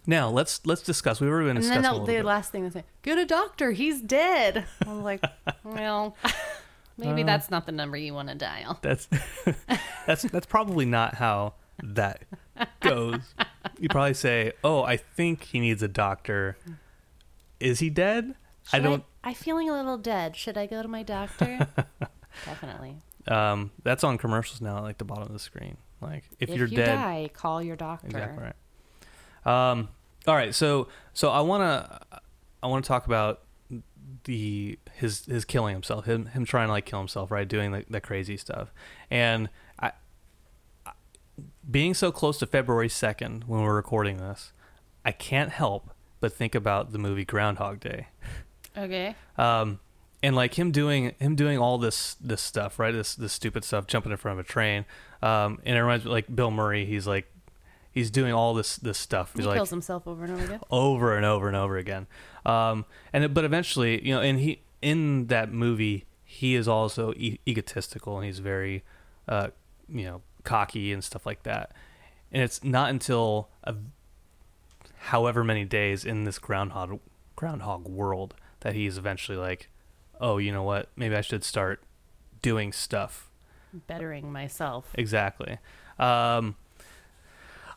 Now 0.06 0.30
let's 0.30 0.66
let's 0.66 0.82
discuss. 0.82 1.20
We've 1.20 1.30
already 1.30 1.48
been 1.48 1.58
And 1.58 1.66
then 1.66 1.82
the, 1.82 2.06
the 2.06 2.24
last 2.24 2.52
thing 2.52 2.64
they 2.64 2.70
say, 2.70 2.86
get 3.02 3.18
a 3.18 3.26
doctor, 3.26 3.72
he's 3.72 4.00
dead. 4.02 4.66
I'm 4.86 5.04
like, 5.04 5.22
well, 5.66 6.16
maybe 6.98 7.24
Uh. 7.24 7.25
that's 7.25 7.50
not 7.50 7.66
the 7.66 7.72
number 7.72 7.98
you 7.98 8.13
want 8.13 8.30
to 8.30 8.36
dial. 8.36 8.80
That's 8.82 9.08
that's 10.08 10.24
that's 10.24 10.46
probably 10.46 10.86
not 10.86 11.16
how 11.16 11.54
that 11.84 12.24
goes. 12.80 13.22
You 13.80 13.89
probably 13.89 14.13
say, 14.13 14.54
"Oh, 14.63 14.84
I 14.84 14.98
think 14.98 15.44
he 15.44 15.60
needs 15.60 15.84
a 15.84 15.88
doctor." 15.88 16.58
Is 17.60 17.80
he 17.80 17.89
dead? 17.89 18.36
I 18.74 18.80
don't. 18.80 19.04
I, 19.24 19.30
am 19.30 19.36
feeling 19.36 19.70
a 19.70 19.74
little 19.74 19.98
dead. 19.98 20.36
Should 20.36 20.58
I 20.58 20.66
go 20.68 20.82
to 20.82 20.88
my 20.88 21.04
doctor? 21.04 21.68
Definitely. 22.46 22.98
Um, 23.27 23.72
that's 23.84 24.04
on 24.04 24.18
commercials 24.18 24.62
now, 24.62 24.82
like 24.82 24.98
the 24.98 25.06
bottom 25.06 25.24
of 25.24 25.34
the 25.34 25.39
screen. 25.39 25.77
Like 26.01 26.24
if, 26.39 26.50
you're 26.50 26.68
you 26.68 26.77
dead, 26.77 26.96
die, 26.96 27.30
call 27.34 27.62
your 27.62 27.75
doctor. 27.75 28.08
exactly 28.08 28.44
right. 29.46 29.72
Um, 29.72 29.89
all 30.27 30.36
right, 30.36 30.54
so 30.54 30.88
so 31.13 31.30
I 31.30 31.42
wanna 31.42 32.01
I 32.62 32.68
wanna 32.68 32.84
talk 32.84 33.06
about 33.08 33.42
the 34.28 34.78
his 34.94 35.26
his 35.26 35.44
killing 35.44 35.74
himself, 35.74 36.06
him 36.06 36.28
him 36.28 36.46
trying 36.46 36.68
to 36.68 36.74
like 36.74 36.86
kill 36.86 37.00
himself, 37.00 37.32
right, 37.32 37.48
doing 37.48 37.72
the, 37.72 37.86
the 37.90 38.00
crazy 38.00 38.38
stuff, 38.38 38.72
and 39.10 39.50
I, 39.80 39.94
I 40.86 40.92
being 41.70 41.96
so 41.96 42.12
close 42.12 42.38
to 42.40 42.46
February 42.46 42.90
second 42.90 43.46
when 43.46 43.62
we're 43.62 43.76
recording 43.76 44.18
this, 44.18 44.54
I 45.04 45.12
can't 45.12 45.50
help 45.50 45.90
but 46.20 46.34
think 46.34 46.54
about 46.54 46.92
the 46.92 47.00
movie 47.00 47.26
Groundhog 47.26 47.80
Day. 47.80 48.08
Okay. 48.78 49.16
um, 49.38 49.80
and 50.22 50.36
like 50.36 50.58
him 50.58 50.72
doing 50.72 51.14
him 51.20 51.36
doing 51.36 51.58
all 51.58 51.78
this 51.78 52.16
this 52.16 52.42
stuff, 52.42 52.80
right? 52.80 52.92
This 52.92 53.16
this 53.16 53.34
stupid 53.34 53.64
stuff, 53.64 53.88
jumping 53.88 54.12
in 54.12 54.18
front 54.18 54.40
of 54.40 54.46
a 54.46 54.48
train. 54.48 54.86
Um, 55.22 55.60
and 55.64 55.78
it 55.78 55.82
reminds 55.82 56.06
me 56.06 56.12
like 56.12 56.34
Bill 56.34 56.52
Murray. 56.52 56.86
He's 56.86 57.08
like 57.08 57.32
he's 57.98 58.12
doing 58.12 58.34
all 58.34 58.54
this 58.54 58.77
this 58.77 58.98
stuff. 58.98 59.34
He 59.36 59.42
like 59.44 59.56
kills 59.58 59.70
himself 59.70 60.08
over 60.08 60.24
and 60.24 60.34
over 60.34 60.44
again. 60.46 60.60
over 60.70 61.16
and 61.18 61.25
over 61.25 61.48
and 61.48 61.56
over 61.58 61.77
again. 61.77 62.08
Um, 62.46 62.86
and 63.13 63.24
it- 63.24 63.34
but 63.34 63.44
eventually, 63.44 64.06
you 64.06 64.13
know, 64.16 64.22
and 64.22 64.39
he 64.39 64.62
in 64.82 65.27
that 65.27 65.51
movie 65.51 66.06
he 66.24 66.56
is 66.56 66.68
also 66.68 67.13
e- 67.13 67.39
egotistical 67.48 68.18
and 68.18 68.25
he's 68.25 68.39
very, 68.39 68.84
uh, 69.27 69.48
you 69.88 70.04
know, 70.06 70.22
cocky 70.44 70.92
and 70.94 71.01
stuff 71.04 71.25
like 71.25 71.44
that. 71.44 71.72
And 72.32 72.44
it's 72.44 72.63
not 72.63 72.89
until 72.89 73.50
a, 73.63 73.74
however 74.98 75.44
many 75.44 75.66
days 75.66 76.04
in 76.06 76.24
this 76.25 76.39
groundhog 76.39 77.00
groundhog 77.36 77.88
world 77.88 78.36
that 78.62 78.74
he's 78.74 78.98
eventually 78.98 79.38
like, 79.38 79.70
oh, 80.20 80.38
you 80.38 80.51
know 80.51 80.63
what? 80.63 80.89
Maybe 80.96 81.16
I 81.16 81.22
should 81.22 81.44
start 81.44 81.82
doing 82.42 82.72
stuff 82.72 83.24
Bettering 83.88 84.32
myself. 84.32 84.89
Exactly. 84.96 85.60
Um, 86.00 86.56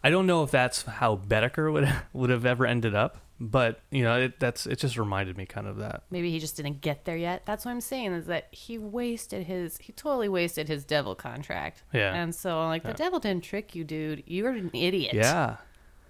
I 0.02 0.11
don't 0.11 0.26
know 0.26 0.42
if 0.42 0.50
that's 0.50 0.83
how 0.83 1.16
Bedeker 1.16 1.73
would 1.73 1.92
would 2.12 2.30
have 2.30 2.47
ever 2.47 2.64
ended 2.66 2.95
up, 2.95 3.19
but 3.38 3.80
you 3.90 4.02
know, 4.02 4.16
it, 4.19 4.40
that's 4.40 4.66
it. 4.66 4.78
Just 4.78 4.97
reminded 4.97 5.37
me 5.37 5.45
kind 5.47 5.66
of 5.66 5.76
that. 5.78 6.02
Maybe 6.11 6.30
he 6.30 6.38
just 6.38 6.57
didn't 6.57 6.80
get 6.80 7.04
there 7.04 7.16
yet. 7.16 7.45
That's 7.45 7.64
what 7.64 7.73
I'm 7.73 7.80
saying 7.83 8.12
is 8.12 8.26
that 8.26 8.49
he 8.50 8.78
wasted 8.78 9.47
his, 9.47 9.76
he 9.78 9.92
totally 9.92 10.28
wasted 10.28 10.69
his 10.69 10.85
devil 10.85 11.14
contract. 11.14 11.83
Yeah. 11.92 12.14
And 12.14 12.35
so, 12.35 12.61
like, 12.66 12.83
the 12.83 12.90
Yeah. 12.90 12.95
devil 12.95 13.19
didn't 13.21 13.45
trick 13.45 13.75
you, 13.75 13.85
dude. 13.85 14.23
You're 14.26 14.50
an 14.50 14.71
idiot. 14.73 15.14
Yeah. 15.14 15.57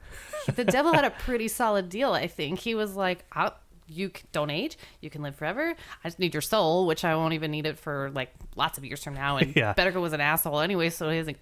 the 0.54 0.64
devil 0.64 0.92
had 0.92 1.04
a 1.04 1.10
pretty 1.18 1.48
solid 1.48 1.88
deal, 1.88 2.12
I 2.12 2.26
think. 2.28 2.60
He 2.60 2.74
was 2.76 2.94
like, 2.94 3.24
I'll, 3.32 3.56
you 3.88 4.12
don't 4.30 4.50
age, 4.50 4.78
you 5.00 5.10
can 5.10 5.20
live 5.22 5.34
forever. 5.34 5.74
I 6.04 6.08
just 6.08 6.20
need 6.20 6.32
your 6.32 6.40
soul, 6.42 6.86
which 6.86 7.04
I 7.04 7.16
won't 7.16 7.34
even 7.34 7.50
need 7.50 7.66
it 7.66 7.76
for 7.78 8.10
like 8.14 8.30
lots 8.54 8.78
of 8.78 8.84
years 8.84 9.02
from 9.02 9.14
now. 9.14 9.38
And 9.38 9.54
Yeah. 9.56 9.74
Bedeker 9.74 10.00
was 10.00 10.12
an 10.12 10.20
asshole 10.20 10.60
anyway, 10.60 10.90
so 10.90 11.10
he 11.10 11.18
doesn't 11.18 11.38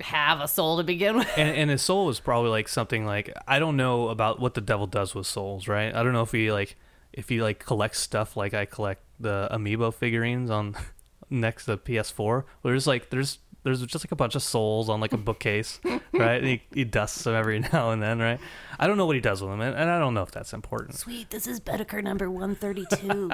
have 0.00 0.40
a 0.40 0.48
soul 0.48 0.78
to 0.78 0.84
begin 0.84 1.16
with. 1.16 1.28
And 1.36 1.56
and 1.56 1.70
his 1.70 1.82
soul 1.82 2.08
is 2.08 2.20
probably 2.20 2.50
like 2.50 2.68
something 2.68 3.06
like 3.06 3.32
I 3.46 3.58
don't 3.58 3.76
know 3.76 4.08
about 4.08 4.40
what 4.40 4.54
the 4.54 4.60
devil 4.60 4.86
does 4.86 5.14
with 5.14 5.26
souls, 5.26 5.68
right? 5.68 5.94
I 5.94 6.02
don't 6.02 6.12
know 6.12 6.22
if 6.22 6.32
he 6.32 6.50
like 6.50 6.76
if 7.12 7.28
he 7.28 7.40
like 7.40 7.64
collects 7.64 8.00
stuff 8.00 8.36
like 8.36 8.54
I 8.54 8.64
collect 8.64 9.02
the 9.20 9.48
amiibo 9.52 9.94
figurines 9.94 10.50
on 10.50 10.76
next 11.30 11.66
to 11.66 11.76
PS4. 11.76 12.44
There's 12.62 12.86
like 12.86 13.10
there's 13.10 13.38
there's 13.62 13.80
just 13.86 14.04
like 14.04 14.12
a 14.12 14.16
bunch 14.16 14.34
of 14.34 14.42
souls 14.42 14.90
on 14.90 15.00
like 15.00 15.14
a 15.14 15.16
bookcase, 15.16 15.80
right? 16.12 16.36
And 16.36 16.46
he, 16.46 16.62
he 16.74 16.84
dusts 16.84 17.24
them 17.24 17.34
every 17.34 17.60
now 17.72 17.92
and 17.92 18.02
then, 18.02 18.18
right? 18.18 18.38
I 18.78 18.86
don't 18.86 18.98
know 18.98 19.06
what 19.06 19.16
he 19.16 19.22
does 19.22 19.40
with 19.40 19.50
them, 19.50 19.62
and, 19.62 19.74
and 19.74 19.88
I 19.88 19.98
don't 19.98 20.12
know 20.12 20.22
if 20.22 20.30
that's 20.30 20.52
important. 20.52 20.96
Sweet, 20.96 21.30
this 21.30 21.46
is 21.46 21.60
Bedeker 21.60 22.02
number 22.02 22.30
132. 22.30 23.30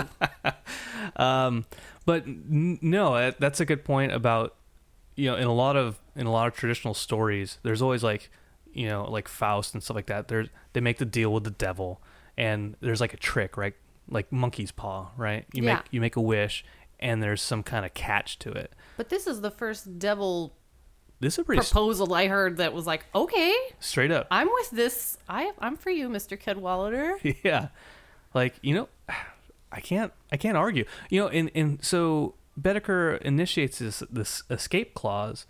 Um, 1.16 1.66
but 2.06 2.26
n- 2.26 2.78
no, 2.80 3.32
that's 3.40 3.58
a 3.58 3.64
good 3.64 3.84
point 3.84 4.12
about 4.12 4.54
you 5.16 5.30
know 5.30 5.36
in 5.36 5.46
a 5.46 5.52
lot 5.54 5.76
of 5.76 5.98
in 6.16 6.26
a 6.26 6.32
lot 6.32 6.46
of 6.48 6.54
traditional 6.54 6.94
stories, 6.94 7.58
there's 7.62 7.82
always 7.82 8.02
like 8.02 8.30
you 8.72 8.86
know 8.88 9.04
like 9.10 9.28
Faust 9.28 9.74
and 9.74 9.82
stuff 9.82 9.94
like 9.94 10.06
that. 10.06 10.28
There's 10.28 10.48
they 10.72 10.80
make 10.80 10.98
the 10.98 11.04
deal 11.04 11.32
with 11.32 11.44
the 11.44 11.50
devil, 11.50 12.00
and 12.36 12.76
there's 12.80 13.00
like 13.00 13.14
a 13.14 13.16
trick, 13.18 13.56
right? 13.56 13.74
Like 14.08 14.30
monkey's 14.32 14.72
paw, 14.72 15.10
right? 15.16 15.44
You 15.52 15.62
Yeah. 15.64 15.74
make 15.76 15.84
you 15.90 16.00
make 16.00 16.16
a 16.16 16.20
wish, 16.20 16.64
and 16.98 17.22
there's 17.22 17.42
some 17.42 17.62
kind 17.62 17.84
of 17.84 17.94
catch 17.94 18.38
to 18.40 18.50
it. 18.52 18.72
but 18.96 19.08
this 19.08 19.26
is 19.26 19.40
the 19.40 19.50
first 19.50 19.98
devil 19.98 20.54
This 21.20 21.38
is 21.38 21.44
pretty 21.44 21.60
s- 21.60 21.70
proposal 21.70 22.12
I 22.14 22.26
heard 22.28 22.56
that 22.58 22.72
was 22.72 22.86
like, 22.86 23.04
okay, 23.14 23.54
straight 23.78 24.10
up. 24.10 24.26
I'm 24.30 24.48
with 24.52 24.70
this. 24.70 25.16
I, 25.28 25.52
I'm 25.58 25.76
for 25.76 25.90
you, 25.90 26.08
Mr. 26.08 26.38
Cadwallader. 26.38 27.18
yeah 27.44 27.68
like 28.34 28.54
you 28.62 28.74
know 28.74 28.88
i 29.72 29.80
can't 29.80 30.12
i 30.32 30.36
can't 30.36 30.56
argue 30.56 30.84
you 31.10 31.20
know 31.20 31.28
and 31.28 31.50
and 31.54 31.84
so 31.84 32.34
Bedeker 32.60 33.18
initiates 33.22 33.78
this 33.78 34.02
this 34.10 34.42
escape 34.50 34.94
clause 34.94 35.46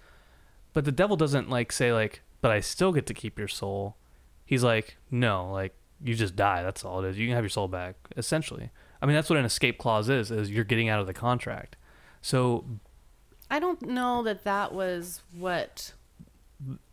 but 0.72 0.84
the 0.84 0.92
devil 0.92 1.16
doesn't 1.16 1.50
like 1.50 1.72
say 1.72 1.92
like 1.92 2.22
but 2.40 2.50
i 2.50 2.60
still 2.60 2.92
get 2.92 3.06
to 3.06 3.14
keep 3.14 3.38
your 3.38 3.48
soul. 3.48 3.96
He's 4.44 4.62
like 4.64 4.96
no 5.10 5.50
like 5.50 5.74
you 6.02 6.14
just 6.14 6.34
die. 6.36 6.62
That's 6.62 6.84
all 6.84 7.04
it 7.04 7.08
is. 7.10 7.18
You 7.18 7.26
can 7.26 7.34
have 7.34 7.44
your 7.44 7.50
soul 7.50 7.68
back 7.68 7.96
essentially. 8.16 8.70
I 9.02 9.06
mean 9.06 9.14
that's 9.14 9.28
what 9.30 9.38
an 9.38 9.44
escape 9.44 9.78
clause 9.78 10.08
is 10.08 10.30
is 10.30 10.50
you're 10.50 10.64
getting 10.64 10.88
out 10.88 11.00
of 11.00 11.06
the 11.06 11.14
contract. 11.14 11.76
So 12.22 12.64
I 13.50 13.58
don't 13.58 13.82
know 13.82 14.22
that 14.22 14.44
that 14.44 14.72
was 14.72 15.22
what. 15.36 15.92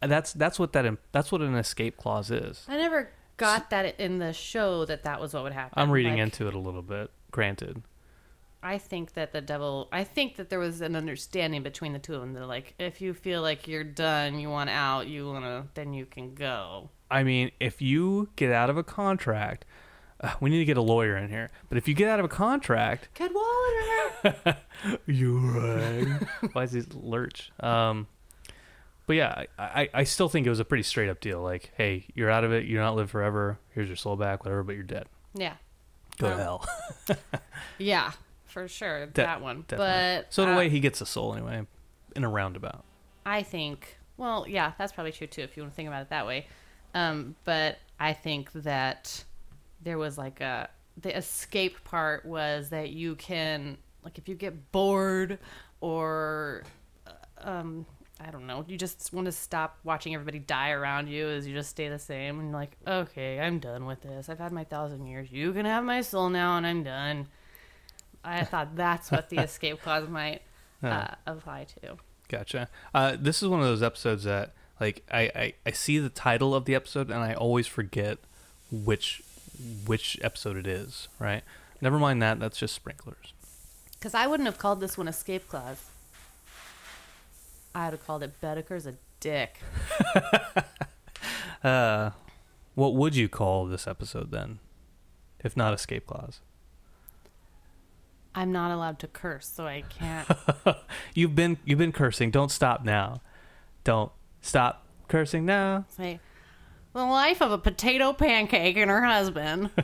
that's 0.02 0.34
that's 0.34 0.58
what 0.58 0.74
that 0.74 0.98
that's 1.12 1.32
what 1.32 1.42
an 1.42 1.56
escape 1.56 1.98
clause 1.98 2.32
is. 2.32 2.66
I 2.68 2.78
never 2.78 3.12
got 3.38 3.70
that 3.70 4.00
in 4.00 4.18
the 4.18 4.34
show 4.34 4.84
that 4.86 5.04
that 5.04 5.22
was 5.22 5.34
what 5.34 5.44
would 5.44 5.54
happen. 5.54 5.74
i'm 5.76 5.92
reading 5.92 6.14
Like, 6.14 6.22
into 6.24 6.48
it 6.48 6.56
a 6.56 6.60
little 6.60 6.82
bit. 6.82 7.12
Granted 7.32 7.84
I 8.64 8.78
think 8.80 9.14
that 9.14 9.32
the 9.32 9.42
devil. 9.42 9.88
I 9.92 10.04
think 10.04 10.36
that 10.38 10.50
there 10.50 10.60
was 10.60 10.82
an 10.82 10.96
understanding 10.96 11.64
between 11.64 11.94
the 11.94 12.00
two 12.00 12.16
of 12.16 12.22
them. 12.22 12.34
They're 12.34 12.46
like, 12.46 12.74
if 12.80 13.02
you 13.02 13.14
feel 13.14 13.42
like 13.42 13.68
you're 13.68 13.84
done, 13.84 14.40
you 14.40 14.50
want 14.50 14.70
out, 14.70 15.08
you 15.08 15.28
want 15.28 15.46
to, 15.46 15.66
then 15.76 15.94
you 15.94 16.06
can 16.06 16.34
go. 16.34 16.90
I 17.10 17.24
mean, 17.24 17.52
if 17.60 17.82
you 17.82 18.30
get 18.36 18.52
out 18.52 18.70
of 18.70 18.78
a 18.78 18.84
contract, 18.84 19.64
uh, 20.22 20.34
we 20.42 20.50
need 20.50 20.60
to 20.60 20.66
get 20.66 20.76
a 20.78 20.82
lawyer 20.82 21.16
in 21.16 21.30
here. 21.30 21.50
But 21.70 21.78
if 21.78 21.88
you 21.88 21.94
get 21.94 22.10
out 22.10 22.20
of 22.20 22.26
a 22.26 22.30
contract, 22.30 23.10
Cadwallader. 23.16 24.58
you 25.06 25.38
right. 25.40 26.08
Why 26.54 26.64
is 26.64 26.72
he 26.74 26.82
lurch? 26.94 27.52
Um, 27.60 28.08
but 29.06 29.16
yeah, 29.16 29.44
I, 29.58 29.82
I, 29.84 29.90
I 29.94 30.04
still 30.04 30.28
think 30.28 30.46
it 30.46 30.50
was 30.50 30.60
a 30.60 30.66
pretty 30.66 30.84
straight 30.84 31.08
up 31.10 31.22
deal. 31.22 31.42
Like, 31.42 31.72
hey, 31.78 32.06
you're 32.16 32.30
out 32.32 32.44
of 32.44 32.52
it. 32.52 32.66
You're 32.66 32.82
not 32.82 32.96
live 32.96 33.10
forever. 33.12 33.60
Here's 33.70 33.88
your 33.88 33.96
soul 33.96 34.16
back, 34.18 34.44
whatever. 34.44 34.64
But 34.64 34.76
you're 34.76 34.84
dead. 34.84 35.06
yeah. 35.34 35.54
Go 36.18 36.28
to 36.30 36.34
Um, 36.34 36.40
hell. 36.40 36.66
Yeah. 37.78 38.12
For 38.58 38.68
sure. 38.68 39.06
De- 39.06 39.22
that 39.22 39.40
one. 39.40 39.66
definitely. 39.68 40.22
But 40.24 40.34
so 40.34 40.42
in 40.42 40.50
a 40.50 40.54
uh, 40.54 40.58
way, 40.58 40.70
he 40.70 40.80
gets 40.80 41.00
a 41.00 41.06
soul 41.06 41.36
anyway, 41.36 41.68
in 42.16 42.24
a 42.24 42.30
roundabout. 42.30 42.84
I 43.24 43.44
think, 43.44 43.98
well, 44.18 44.48
yeah, 44.48 44.72
that's 44.80 44.92
probably 44.92 45.12
true 45.12 45.28
too 45.28 45.42
if 45.42 45.56
you 45.56 45.62
want 45.62 45.74
to 45.74 45.76
think 45.76 45.88
about 45.88 46.02
it 46.02 46.10
that 46.10 46.26
way. 46.26 46.48
Um, 46.96 47.36
but 47.44 47.78
I 48.00 48.14
think 48.14 48.52
that 48.54 49.24
there 49.84 50.00
was 50.00 50.18
like 50.18 50.42
a 50.42 50.70
the 51.00 51.16
escape 51.16 51.84
part 51.84 52.26
was 52.26 52.70
that 52.70 52.90
you 52.90 53.14
can 53.16 53.78
like 54.04 54.18
if 54.18 54.28
you 54.28 54.34
get 54.34 54.72
bored 54.72 55.38
or 55.80 56.64
uh, 57.06 57.12
um 57.48 57.86
I 58.20 58.32
don't 58.32 58.48
know, 58.48 58.66
you 58.68 58.76
just 58.76 59.14
want 59.14 59.26
to 59.26 59.32
stop 59.32 59.78
watching 59.84 60.16
everybody 60.16 60.40
die 60.40 60.72
around 60.72 61.10
you 61.10 61.28
as 61.28 61.46
you 61.46 61.54
just 61.54 61.70
stay 61.70 61.90
the 61.90 62.00
same 62.00 62.40
and 62.40 62.50
you're 62.50 62.58
like, 62.58 62.76
okay, 62.88 63.40
I'm 63.40 63.60
done 63.60 63.86
with 63.86 64.02
this. 64.02 64.30
I've 64.30 64.40
had 64.40 64.52
my 64.52 64.64
thousand 64.64 65.06
years. 65.06 65.32
You 65.32 65.54
can 65.54 65.68
have 65.68 65.84
my 65.84 66.02
soul 66.02 66.32
now, 66.32 66.58
and 66.58 66.66
I'm 66.66 66.82
done. 66.82 67.28
I 68.28 68.44
thought 68.44 68.76
that's 68.76 69.12
what 69.12 69.30
the 69.30 69.38
escape 69.44 69.82
clause 69.82 70.08
might 70.08 70.42
uh, 70.84 71.08
apply 71.26 71.68
to. 71.82 71.98
Gotcha. 72.28 72.70
Uh, 72.94 73.16
this 73.20 73.42
is 73.42 73.48
one 73.48 73.60
of 73.60 73.66
those 73.66 73.82
episodes 73.82 74.26
that, 74.26 74.54
like, 74.80 75.04
I, 75.12 75.22
I, 75.36 75.54
I 75.66 75.72
see 75.72 76.00
the 76.00 76.10
title 76.10 76.54
of 76.54 76.66
the 76.66 76.76
episode 76.76 77.10
and 77.10 77.20
I 77.20 77.34
always 77.34 77.68
forget 77.68 78.18
which 78.72 79.24
which 79.88 80.20
episode 80.22 80.56
it 80.58 80.68
is. 80.68 81.08
Right. 81.20 81.44
Never 81.82 81.98
mind 81.98 82.22
that. 82.22 82.40
That's 82.40 82.58
just 82.58 82.76
sprinklers. 82.76 83.34
Because 83.94 84.14
I 84.14 84.28
wouldn't 84.28 84.46
have 84.46 84.60
called 84.60 84.80
this 84.80 84.98
one 84.98 85.08
escape 85.08 85.48
clause. 85.48 85.84
I 87.74 87.86
would 87.86 87.94
have 87.94 88.06
called 88.06 88.24
it 88.24 88.40
Bedeker's 88.42 88.86
a 88.86 88.96
dick. 89.20 89.60
Uh, 91.64 92.12
what 92.76 92.94
would 92.94 93.16
you 93.16 93.28
call 93.28 93.66
this 93.66 93.88
episode 93.88 94.32
then, 94.32 94.60
if 95.44 95.58
not 95.58 95.74
escape 95.74 96.06
clause? 96.06 96.40
I'm 98.38 98.52
not 98.52 98.70
allowed 98.70 99.00
to 99.00 99.08
curse, 99.08 99.48
so 99.48 99.66
I 99.66 99.82
can't. 99.90 100.28
You've 101.16 101.34
been 101.34 101.58
you've 101.66 101.80
been 101.80 101.92
cursing. 101.92 102.30
Don't 102.30 102.52
stop 102.52 102.86
now. 102.86 103.22
Don't 103.84 104.12
stop 104.42 104.86
cursing 105.08 105.44
now. 105.44 105.86
say 105.90 106.20
the 106.94 107.04
life 107.04 107.42
of 107.42 107.52
a 107.52 107.58
potato 107.58 108.14
pancake 108.14 108.78
and 108.78 108.92
her 108.92 109.04
husband. 109.04 109.72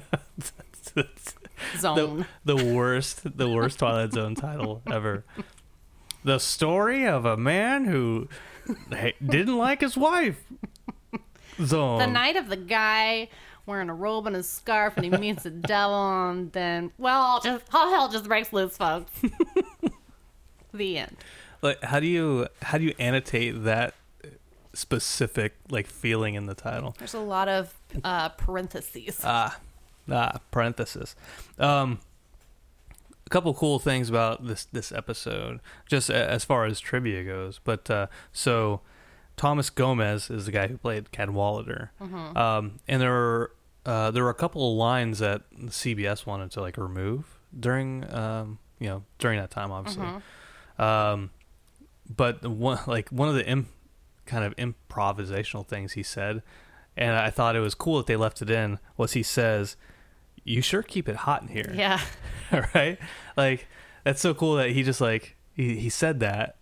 Zone. 1.80 2.28
the, 2.46 2.56
the 2.56 2.74
worst 2.76 3.38
the 3.38 3.50
worst 3.50 3.80
Twilight 3.80 4.14
Zone 4.14 4.36
title 4.36 4.84
ever. 4.86 5.26
The 6.24 6.38
story 6.38 7.08
of 7.08 7.26
a 7.26 7.36
man 7.36 7.86
who 7.86 8.30
didn't 9.26 9.58
like 9.58 9.82
his 9.82 9.98
wife. 9.98 10.44
Zone. 11.60 11.98
The 11.98 12.06
night 12.06 12.36
of 12.36 12.50
the 12.50 12.58
guy 12.58 13.30
wearing 13.66 13.90
a 13.90 13.94
robe 13.94 14.28
and 14.28 14.36
a 14.36 14.44
scarf 14.44 14.94
and 14.98 15.06
he 15.06 15.12
meets 15.12 15.44
the 15.44 15.50
devil 15.50 16.30
and 16.30 16.52
then 16.52 16.92
well 16.98 17.40
just 17.42 17.64
all 17.74 17.90
hell 17.90 18.10
just 18.10 18.26
breaks 18.26 18.52
loose 18.52 18.78
folks. 18.78 19.12
the 20.74 20.98
end. 20.98 21.16
like 21.62 21.82
how 21.84 22.00
do 22.00 22.08
you 22.08 22.48
how 22.62 22.78
do 22.78 22.84
you 22.84 22.94
annotate 23.00 23.64
that 23.64 23.94
specific 24.74 25.56
like 25.70 25.88
feeling 25.88 26.36
in 26.36 26.46
the 26.46 26.56
title? 26.56 26.96
There's 26.98 27.14
a 27.14 27.20
lot 27.20 27.48
of 27.48 27.74
uh, 28.04 28.30
parentheses. 28.30 29.22
Ah, 29.24 29.60
ah, 30.12 30.40
parenthesis. 30.52 31.16
Um, 31.60 32.00
a 33.26 33.30
couple 33.30 33.54
cool 33.54 33.80
things 33.80 34.10
about 34.10 34.46
this 34.46 34.66
this 34.66 34.92
episode, 34.92 35.60
just 35.88 36.10
as 36.10 36.44
far 36.44 36.66
as 36.66 36.80
trivia 36.80 37.24
goes. 37.24 37.60
But 37.64 37.90
uh, 37.90 38.08
so 38.32 38.82
Thomas 39.36 39.70
Gomez 39.70 40.30
is 40.30 40.46
the 40.46 40.52
guy 40.52 40.68
who 40.68 40.78
played 40.78 41.12
Cadwallader, 41.12 41.92
um, 42.38 42.80
and 42.88 43.02
there 43.02 43.12
were 43.12 43.56
uh, 43.86 44.12
there 44.12 44.24
were 44.24 44.30
a 44.30 44.36
couple 44.36 44.72
of 44.72 44.78
lines 44.78 45.20
that 45.20 45.42
CBS 45.66 46.26
wanted 46.26 46.52
to 46.52 46.62
like 46.62 46.78
remove 46.78 47.40
during 47.58 48.12
um, 48.14 48.60
you 48.80 48.88
know 48.88 49.04
during 49.20 49.40
that 49.40 49.52
time, 49.52 49.72
obviously. 49.72 50.06
Um, 50.80 51.32
but 52.16 52.46
one 52.46 52.80
like 52.88 53.10
one 53.10 53.28
of 53.30 53.36
the 53.36 53.46
Im- 53.46 53.70
kind 54.26 54.44
of 54.46 54.56
improvisational 54.56 55.68
things 55.68 55.94
he 55.94 56.04
said, 56.04 56.42
and 56.96 57.16
I 57.16 57.30
thought 57.30 57.56
it 57.56 57.60
was 57.60 57.76
cool 57.76 57.98
that 57.98 58.06
they 58.08 58.16
left 58.16 58.42
it 58.42 58.50
in. 58.50 58.80
Was 58.98 59.14
he 59.14 59.24
says, 59.24 59.76
"You 60.44 60.62
sure 60.62 60.84
keep 60.84 61.10
it 61.10 61.18
hot 61.18 61.42
in 61.42 61.48
here." 61.50 61.72
yeah. 61.74 62.00
right? 62.76 63.00
Like 63.36 63.68
that's 64.04 64.22
so 64.22 64.34
cool 64.34 64.56
that 64.56 64.70
he 64.70 64.84
just 64.84 65.02
like 65.02 65.36
he, 65.54 65.76
he 65.78 65.90
said 65.90 66.20
that. 66.22 66.58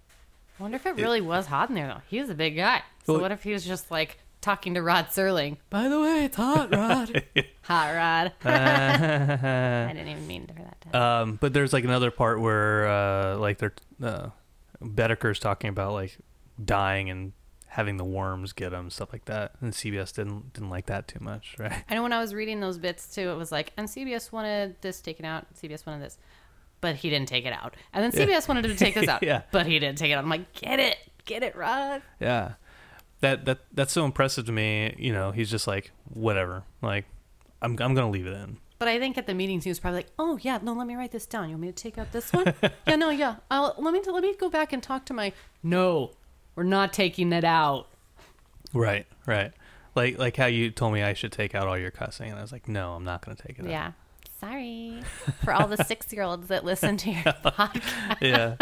Wonder 0.61 0.75
if 0.77 0.85
it 0.85 0.95
really 0.97 1.21
was 1.21 1.45
hot 1.47 1.69
in 1.69 1.75
there 1.75 1.87
though. 1.87 2.01
He 2.07 2.19
was 2.19 2.29
a 2.29 2.35
big 2.35 2.55
guy. 2.55 2.83
So 3.05 3.13
Well- 3.13 3.21
what 3.23 3.31
if 3.31 3.43
he 3.43 3.51
was 3.53 3.65
just 3.65 3.89
like 3.91 4.17
talking 4.41 4.73
to 4.73 4.81
Rod 4.81 5.07
Serling? 5.07 5.57
By 5.69 5.87
the 5.87 5.99
way, 6.01 6.25
it's 6.25 6.35
hot, 6.35 6.73
Rod. 6.73 7.23
hot 7.63 7.93
Rod. 7.93 8.33
I 8.45 9.91
didn't 9.93 10.07
even 10.07 10.27
mean 10.27 10.47
for 10.47 10.63
that. 10.63 10.95
Um, 10.99 11.37
but 11.39 11.53
there's 11.53 11.73
like 11.73 11.83
another 11.83 12.11
part 12.11 12.41
where 12.41 12.87
uh, 12.87 13.37
like 13.37 13.57
they're 13.59 13.73
uh, 14.01 14.29
Bedeker's 14.83 15.39
talking 15.39 15.69
about 15.69 15.93
like 15.93 16.17
dying 16.63 17.09
and 17.09 17.33
having 17.67 17.95
the 17.95 18.03
worms 18.03 18.51
get 18.51 18.73
him 18.73 18.89
stuff 18.89 19.13
like 19.13 19.25
that, 19.25 19.53
and 19.61 19.71
CBS 19.73 20.13
didn't 20.13 20.53
didn't 20.53 20.69
like 20.69 20.87
that 20.87 21.07
too 21.07 21.19
much, 21.21 21.55
right? 21.59 21.83
I 21.89 21.95
know 21.95 22.03
when 22.03 22.11
I 22.13 22.19
was 22.19 22.33
reading 22.33 22.59
those 22.59 22.77
bits 22.77 23.13
too, 23.13 23.29
it 23.29 23.35
was 23.37 23.51
like, 23.51 23.71
and 23.77 23.87
CBS 23.87 24.31
wanted 24.31 24.75
this 24.81 24.99
taken 25.01 25.23
out, 25.23 25.45
CBS 25.55 25.85
wanted 25.85 26.03
this, 26.03 26.17
but 26.81 26.95
he 26.97 27.09
didn't 27.09 27.29
take 27.29 27.45
it 27.45 27.53
out. 27.53 27.75
And 27.93 28.03
then 28.03 28.11
CBS 28.11 28.47
wanted 28.47 28.63
to 28.63 28.75
take 28.75 28.95
this 28.95 29.07
out, 29.07 29.23
Yeah. 29.23 29.43
but 29.51 29.65
he 29.67 29.79
didn't 29.79 29.97
take 29.97 30.11
it 30.11 30.15
out. 30.15 30.23
I'm 30.23 30.29
like, 30.29 30.51
get 30.53 30.79
it, 30.79 30.97
get 31.25 31.43
it, 31.43 31.55
Rod. 31.55 32.01
Yeah. 32.19 32.53
That 33.21 33.45
that 33.45 33.59
that's 33.71 33.93
so 33.93 34.03
impressive 34.03 34.45
to 34.47 34.51
me. 34.51 34.95
You 34.97 35.13
know, 35.13 35.31
he's 35.31 35.49
just 35.51 35.67
like 35.67 35.91
whatever. 36.11 36.63
Like 36.81 37.05
I'm 37.61 37.71
I'm 37.79 37.93
gonna 37.93 38.09
leave 38.09 38.25
it 38.25 38.33
in. 38.33 38.57
But 38.79 38.87
I 38.87 38.97
think 38.97 39.15
at 39.15 39.27
the 39.27 39.35
meetings 39.35 39.63
he 39.63 39.69
was 39.69 39.79
probably 39.79 39.99
like, 39.99 40.09
"Oh 40.17 40.39
yeah, 40.41 40.57
no, 40.59 40.73
let 40.73 40.87
me 40.87 40.95
write 40.95 41.11
this 41.11 41.27
down. 41.27 41.47
You 41.47 41.51
want 41.53 41.61
me 41.61 41.67
to 41.67 41.73
take 41.73 41.99
out 41.99 42.11
this 42.11 42.33
one? 42.33 42.51
yeah, 42.87 42.95
no, 42.95 43.11
yeah. 43.11 43.35
I'll, 43.51 43.75
let 43.77 43.93
me 43.93 44.01
let 44.11 44.23
me 44.23 44.33
go 44.35 44.49
back 44.49 44.73
and 44.73 44.81
talk 44.81 45.05
to 45.05 45.13
my. 45.13 45.33
No, 45.61 46.13
we're 46.55 46.63
not 46.63 46.93
taking 46.93 47.31
it 47.31 47.43
out. 47.43 47.89
Right, 48.73 49.05
right. 49.27 49.51
Like 49.93 50.17
like 50.17 50.35
how 50.37 50.47
you 50.47 50.71
told 50.71 50.93
me 50.93 51.03
I 51.03 51.13
should 51.13 51.31
take 51.31 51.53
out 51.53 51.67
all 51.67 51.77
your 51.77 51.91
cussing, 51.91 52.31
and 52.31 52.39
I 52.39 52.41
was 52.41 52.51
like, 52.51 52.67
no, 52.67 52.93
I'm 52.93 53.03
not 53.03 53.23
gonna 53.23 53.37
take 53.37 53.59
it 53.59 53.65
out. 53.65 53.69
Yeah, 53.71 53.91
sorry 54.41 55.01
for 55.43 55.53
all 55.53 55.67
the 55.67 55.81
six 55.85 56.11
year 56.11 56.23
olds 56.23 56.47
that 56.47 56.65
listen 56.65 56.97
to 56.97 57.11
your 57.11 57.21
podcast. 57.23 58.17
yeah. 58.21 58.55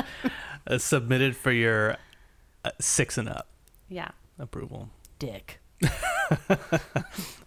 Uh, 0.68 0.78
submitted 0.78 1.36
for 1.36 1.52
your 1.52 1.96
uh, 2.66 2.72
six 2.80 3.18
and 3.18 3.28
up 3.30 3.48
Yeah, 3.88 4.10
approval. 4.38 4.90
dick. 5.18 5.60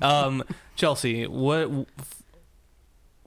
Um, 0.01 0.43
Chelsea, 0.75 1.27
what 1.29 1.71
f- 1.99 2.23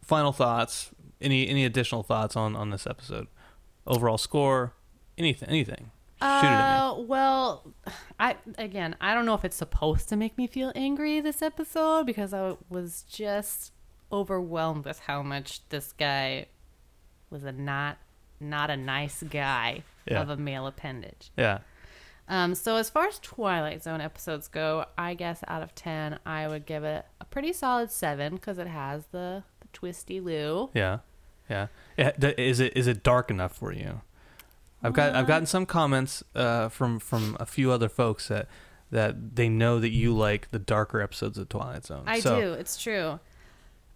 final 0.01 0.33
thoughts? 0.33 0.89
Any 1.21 1.47
any 1.47 1.63
additional 1.63 2.03
thoughts 2.03 2.35
on 2.35 2.55
on 2.55 2.69
this 2.71 2.85
episode? 2.85 3.27
Overall 3.87 4.17
score? 4.17 4.73
Anything? 5.17 5.47
Anything? 5.47 5.91
Shoot 6.21 6.27
it 6.27 6.45
at 6.45 6.79
me. 6.79 6.81
Uh, 6.81 6.95
well, 7.05 7.73
I 8.19 8.35
again, 8.57 8.95
I 8.99 9.13
don't 9.13 9.25
know 9.25 9.35
if 9.35 9.45
it's 9.45 9.55
supposed 9.55 10.09
to 10.09 10.17
make 10.17 10.37
me 10.37 10.47
feel 10.47 10.73
angry 10.75 11.21
this 11.21 11.41
episode 11.41 12.05
because 12.05 12.33
I 12.33 12.57
was 12.69 13.03
just 13.03 13.71
overwhelmed 14.11 14.85
with 14.85 14.99
how 14.99 15.21
much 15.23 15.67
this 15.69 15.91
guy 15.93 16.47
was 17.29 17.43
a 17.43 17.51
not 17.51 17.97
not 18.39 18.69
a 18.69 18.77
nice 18.77 19.23
guy 19.23 19.83
Yeah. 20.05 20.21
of 20.21 20.29
a 20.29 20.37
male 20.37 20.67
appendage. 20.67 21.31
Yeah. 21.37 21.59
Um, 22.27 22.55
so 22.55 22.75
as 22.75 22.89
far 22.89 23.07
as 23.07 23.19
Twilight 23.19 23.83
Zone 23.83 24.01
episodes 24.01 24.47
go, 24.47 24.85
I 24.97 25.13
guess 25.13 25.43
out 25.47 25.61
of 25.61 25.73
ten, 25.75 26.19
I 26.25 26.47
would 26.47 26.65
give 26.65 26.83
it 26.83 27.05
a 27.21 27.25
pretty 27.25 27.53
solid 27.53 27.91
seven 27.91 28.35
because 28.35 28.57
it 28.57 28.67
has 28.67 29.05
the, 29.11 29.43
the 29.61 29.67
twisty 29.73 30.19
Lou. 30.19 30.69
Yeah, 30.73 30.99
yeah. 31.49 31.67
is 31.97 32.59
it 32.59 32.75
is 32.75 32.87
it 32.87 33.03
dark 33.03 33.29
enough 33.31 33.55
for 33.55 33.71
you? 33.71 34.01
I've 34.83 34.93
got 34.93 35.15
I've 35.15 35.27
gotten 35.27 35.45
some 35.47 35.65
comments 35.65 36.23
uh, 36.35 36.69
from 36.69 36.99
from 36.99 37.37
a 37.39 37.45
few 37.45 37.71
other 37.71 37.89
folks 37.89 38.27
that 38.27 38.47
that 38.91 39.35
they 39.35 39.49
know 39.49 39.79
that 39.79 39.89
you 39.89 40.15
like 40.15 40.51
the 40.51 40.59
darker 40.59 41.01
episodes 41.01 41.37
of 41.37 41.49
Twilight 41.49 41.85
Zone. 41.85 42.03
I 42.07 42.19
So- 42.19 42.39
do. 42.39 42.53
It's 42.53 42.81
true. 42.81 43.19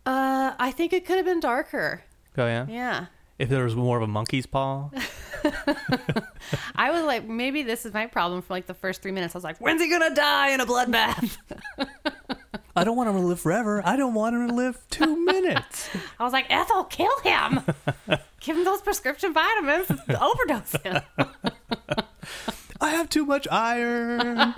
Uh, 0.09 0.55
I 0.57 0.71
think 0.71 0.91
it 0.91 1.05
could 1.05 1.17
have 1.17 1.25
been 1.25 1.39
darker. 1.39 2.01
Oh 2.35 2.47
yeah. 2.47 2.65
Yeah. 2.67 3.05
If 3.37 3.47
there 3.47 3.63
was 3.63 3.75
more 3.75 3.95
of 3.95 4.01
a 4.01 4.07
monkey's 4.07 4.47
paw. 4.47 4.89
I 6.75 6.89
was 6.89 7.03
like, 7.03 7.27
maybe 7.27 7.61
this 7.61 7.85
is 7.85 7.93
my 7.93 8.07
problem 8.07 8.41
for 8.41 8.53
like 8.55 8.65
the 8.65 8.73
first 8.73 9.03
three 9.03 9.11
minutes. 9.11 9.35
I 9.35 9.37
was 9.37 9.43
like, 9.43 9.59
when's 9.59 9.79
he 9.81 9.87
gonna 9.87 10.15
die 10.15 10.49
in 10.49 10.61
a 10.61 10.65
bloodbath? 10.65 11.37
I 12.75 12.83
don't 12.83 12.97
want 12.97 13.09
him 13.09 13.17
to 13.17 13.21
live 13.21 13.39
forever. 13.39 13.83
I 13.85 13.97
don't 13.97 14.15
want 14.15 14.35
him 14.35 14.47
to 14.47 14.53
live 14.55 14.79
two 14.89 15.15
minutes. 15.25 15.89
I 16.19 16.23
was 16.23 16.33
like, 16.33 16.47
Ethel, 16.49 16.85
kill 16.85 17.19
him. 17.19 17.59
Give 18.39 18.57
him 18.57 18.63
those 18.65 18.81
prescription 18.81 19.31
vitamins. 19.31 19.91
Overdose 20.19 20.71
him. 20.83 21.01
I 22.81 22.89
have 22.89 23.09
too 23.09 23.25
much 23.25 23.47
iron. 23.51 24.55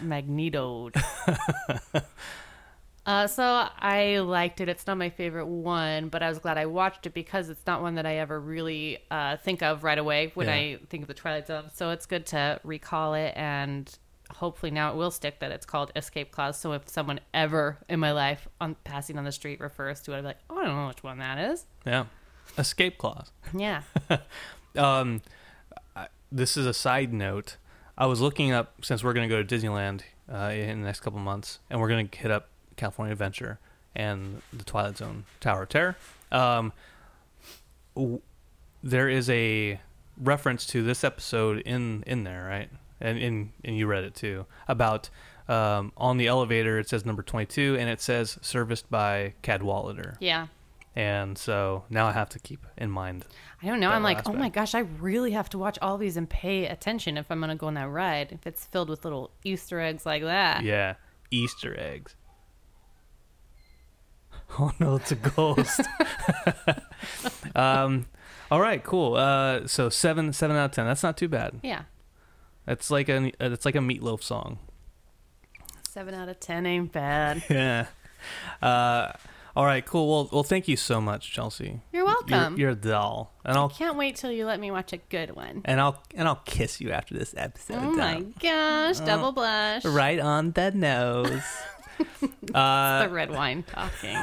Got 0.00 0.08
magnetoed. 0.08 0.94
uh, 3.06 3.26
so 3.26 3.44
I 3.78 4.18
liked 4.18 4.60
it. 4.60 4.68
It's 4.68 4.86
not 4.86 4.98
my 4.98 5.10
favorite 5.10 5.46
one, 5.46 6.08
but 6.08 6.22
I 6.22 6.28
was 6.28 6.38
glad 6.38 6.58
I 6.58 6.66
watched 6.66 7.06
it 7.06 7.14
because 7.14 7.48
it's 7.48 7.66
not 7.66 7.82
one 7.82 7.94
that 7.96 8.06
I 8.06 8.16
ever 8.16 8.38
really 8.40 8.98
uh, 9.10 9.36
think 9.38 9.62
of 9.62 9.84
right 9.84 9.98
away 9.98 10.30
when 10.34 10.46
Yeah. 10.48 10.54
I 10.54 10.78
think 10.88 11.02
of 11.02 11.08
the 11.08 11.14
Twilight 11.14 11.46
Zone. 11.46 11.70
So 11.74 11.90
it's 11.90 12.06
good 12.06 12.26
to 12.26 12.60
recall 12.64 13.14
it 13.14 13.32
and 13.36 13.90
hopefully 14.36 14.70
now 14.70 14.92
it 14.92 14.96
will 14.96 15.10
stick 15.10 15.40
that 15.40 15.50
it's 15.50 15.66
called 15.66 15.90
escape 15.96 16.30
clause. 16.30 16.58
So 16.58 16.72
if 16.72 16.88
someone 16.88 17.20
ever 17.34 17.78
in 17.88 18.00
my 18.00 18.12
life 18.12 18.46
on 18.60 18.76
passing 18.84 19.18
on 19.18 19.24
the 19.24 19.32
street 19.32 19.60
refers 19.60 20.00
to 20.02 20.12
it, 20.12 20.18
I'm 20.18 20.24
like, 20.24 20.38
oh, 20.48 20.58
I 20.58 20.64
don't 20.66 20.76
know 20.76 20.88
which 20.88 21.02
one 21.02 21.18
that 21.18 21.38
is. 21.38 21.66
Yeah. 21.86 22.04
Escape 22.58 22.98
clause. 22.98 23.30
Yeah. 23.56 23.82
Um, 24.76 25.20
I, 25.96 26.06
this 26.30 26.56
is 26.56 26.64
a 26.64 26.72
side 26.72 27.12
note. 27.12 27.56
I 28.00 28.06
was 28.06 28.20
looking 28.22 28.50
up 28.50 28.72
since 28.82 29.04
we're 29.04 29.12
going 29.12 29.28
to 29.28 29.32
go 29.34 29.42
to 29.42 29.56
Disneyland 29.56 30.00
uh, 30.32 30.50
in 30.54 30.80
the 30.80 30.86
next 30.86 31.00
couple 31.00 31.18
months, 31.20 31.58
and 31.68 31.78
we're 31.80 31.88
going 31.88 32.08
to 32.08 32.18
hit 32.18 32.30
up 32.30 32.48
California 32.76 33.12
Adventure 33.12 33.58
and 33.94 34.40
the 34.54 34.64
Twilight 34.64 34.96
Zone 34.96 35.24
Tower 35.38 35.64
of 35.64 35.68
Terror. 35.68 35.96
Um, 36.32 36.72
w- 37.94 38.22
there 38.82 39.08
is 39.10 39.28
a 39.28 39.78
reference 40.16 40.64
to 40.68 40.82
this 40.82 41.04
episode 41.04 41.60
in 41.60 42.02
in 42.06 42.24
there, 42.24 42.46
right? 42.46 42.70
And 43.02 43.18
and 43.18 43.52
and 43.64 43.76
you 43.76 43.86
read 43.86 44.04
it 44.04 44.14
too 44.14 44.46
about 44.66 45.10
um, 45.46 45.92
on 45.96 46.16
the 46.16 46.26
elevator. 46.26 46.78
It 46.78 46.88
says 46.88 47.04
number 47.04 47.22
twenty 47.22 47.46
two, 47.46 47.76
and 47.78 47.90
it 47.90 48.00
says 48.00 48.38
serviced 48.40 48.90
by 48.90 49.34
Cadwallader. 49.42 50.16
yeah. 50.20 50.46
And 50.96 51.38
so 51.38 51.84
now 51.88 52.06
I 52.06 52.12
have 52.12 52.28
to 52.30 52.38
keep 52.40 52.66
in 52.76 52.90
mind. 52.90 53.24
I 53.62 53.66
don't 53.66 53.78
know. 53.78 53.90
I'm 53.90 54.02
like, 54.02 54.28
oh 54.28 54.32
my 54.32 54.48
gosh, 54.48 54.74
I 54.74 54.80
really 54.80 55.30
have 55.30 55.48
to 55.50 55.58
watch 55.58 55.78
all 55.80 55.98
these 55.98 56.16
and 56.16 56.28
pay 56.28 56.66
attention 56.66 57.16
if 57.16 57.30
I'm 57.30 57.38
going 57.38 57.50
to 57.50 57.54
go 57.56 57.68
on 57.68 57.74
that 57.74 57.88
ride. 57.88 58.32
If 58.32 58.46
it's 58.46 58.64
filled 58.64 58.88
with 58.90 59.04
little 59.04 59.30
Easter 59.44 59.80
eggs 59.80 60.04
like 60.04 60.22
that. 60.22 60.64
Yeah, 60.64 60.94
Easter 61.30 61.78
eggs. 61.78 62.16
Oh 64.58 64.72
no, 64.80 64.96
it's 64.96 65.12
a 65.12 65.14
ghost. 65.14 65.80
um, 67.54 68.06
all 68.50 68.60
right, 68.60 68.82
cool. 68.82 69.14
Uh, 69.14 69.68
so 69.68 69.88
seven, 69.88 70.32
seven 70.32 70.56
out 70.56 70.64
of 70.64 70.70
ten. 70.72 70.86
That's 70.86 71.04
not 71.04 71.16
too 71.16 71.28
bad. 71.28 71.60
Yeah. 71.62 71.82
It's 72.66 72.90
like 72.90 73.08
a, 73.08 73.30
it's 73.38 73.64
like 73.64 73.76
a 73.76 73.80
Meat 73.80 74.02
Loaf 74.02 74.24
song. 74.24 74.58
Seven 75.88 76.14
out 76.14 76.28
of 76.28 76.38
10 76.38 76.66
ain't 76.66 76.92
bad. 76.92 77.42
Yeah. 77.50 77.86
Uh, 78.60 79.12
all 79.56 79.64
right, 79.64 79.84
cool. 79.84 80.08
Well, 80.08 80.28
well, 80.32 80.42
thank 80.42 80.68
you 80.68 80.76
so 80.76 81.00
much, 81.00 81.32
Chelsea. 81.32 81.80
You're 81.92 82.04
welcome. 82.04 82.52
You're, 82.56 82.68
you're 82.68 82.70
a 82.70 82.74
doll, 82.76 83.32
and 83.44 83.56
I 83.56 83.60
I'll 83.60 83.68
can't 83.68 83.96
wait 83.96 84.16
till 84.16 84.30
you 84.32 84.46
let 84.46 84.60
me 84.60 84.70
watch 84.70 84.92
a 84.92 84.98
good 84.98 85.34
one. 85.34 85.62
and 85.64 85.80
I'll 85.80 86.02
and 86.14 86.28
I'll 86.28 86.42
kiss 86.44 86.80
you 86.80 86.90
after 86.92 87.14
this 87.14 87.34
episode. 87.36 87.78
Oh 87.78 87.92
my 87.92 88.14
Dom. 88.14 88.34
gosh, 88.40 89.00
double 89.00 89.32
blush. 89.32 89.84
Right 89.84 90.20
on 90.20 90.52
the 90.52 90.70
nose. 90.70 91.42
uh, 92.54 93.02
the 93.04 93.08
red 93.10 93.30
wine 93.30 93.62
talking. 93.62 94.16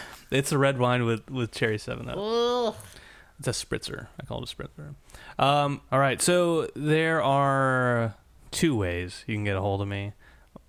it's 0.30 0.52
a 0.52 0.58
red 0.58 0.78
wine 0.78 1.04
with 1.04 1.28
with 1.30 1.52
cherry 1.52 1.78
seven 1.78 2.08
up. 2.08 2.16
Ugh. 2.18 2.74
It's 3.38 3.46
a 3.46 3.52
spritzer. 3.52 4.08
I 4.20 4.24
call 4.26 4.42
it 4.42 4.52
a 4.52 4.56
spritzer. 4.56 4.94
Um, 5.38 5.80
all 5.92 6.00
right. 6.00 6.20
So 6.20 6.68
there 6.74 7.22
are 7.22 8.14
two 8.50 8.76
ways 8.76 9.22
you 9.28 9.36
can 9.36 9.44
get 9.44 9.56
a 9.56 9.60
hold 9.60 9.80
of 9.80 9.86
me. 9.86 10.12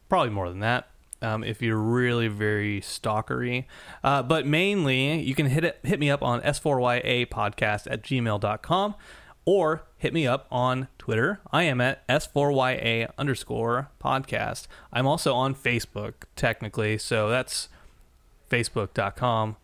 Probably 0.07 0.29
more 0.29 0.49
than 0.49 0.59
that. 0.59 0.87
Um, 1.21 1.43
if 1.43 1.61
you're 1.61 1.77
really 1.77 2.27
very 2.27 2.81
stalkery. 2.81 3.65
Uh, 4.03 4.23
but 4.23 4.45
mainly, 4.45 5.21
you 5.21 5.35
can 5.35 5.47
hit 5.47 5.63
it, 5.63 5.79
hit 5.83 5.99
me 5.99 6.09
up 6.09 6.23
on 6.23 6.41
s4ya 6.41 7.27
podcast 7.27 7.87
at 7.91 8.03
gmail.com 8.03 8.95
or 9.45 9.83
hit 9.97 10.13
me 10.13 10.25
up 10.25 10.47
on 10.51 10.87
Twitter. 10.97 11.41
I 11.51 11.63
am 11.63 11.81
at 11.81 12.07
s4ya 12.07 13.11
underscore 13.17 13.89
podcast. 14.01 14.67
I'm 14.93 15.05
also 15.07 15.33
on 15.33 15.55
Facebook, 15.55 16.13
technically. 16.35 16.97
So 16.97 17.29
that's 17.29 17.67
facebook.com 18.49 19.57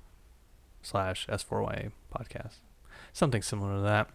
slash 0.81 1.25
s4ya 1.27 1.91
podcast 2.13 2.55
something 3.15 3.41
similar 3.41 3.75
to 3.75 3.81
that. 3.81 4.09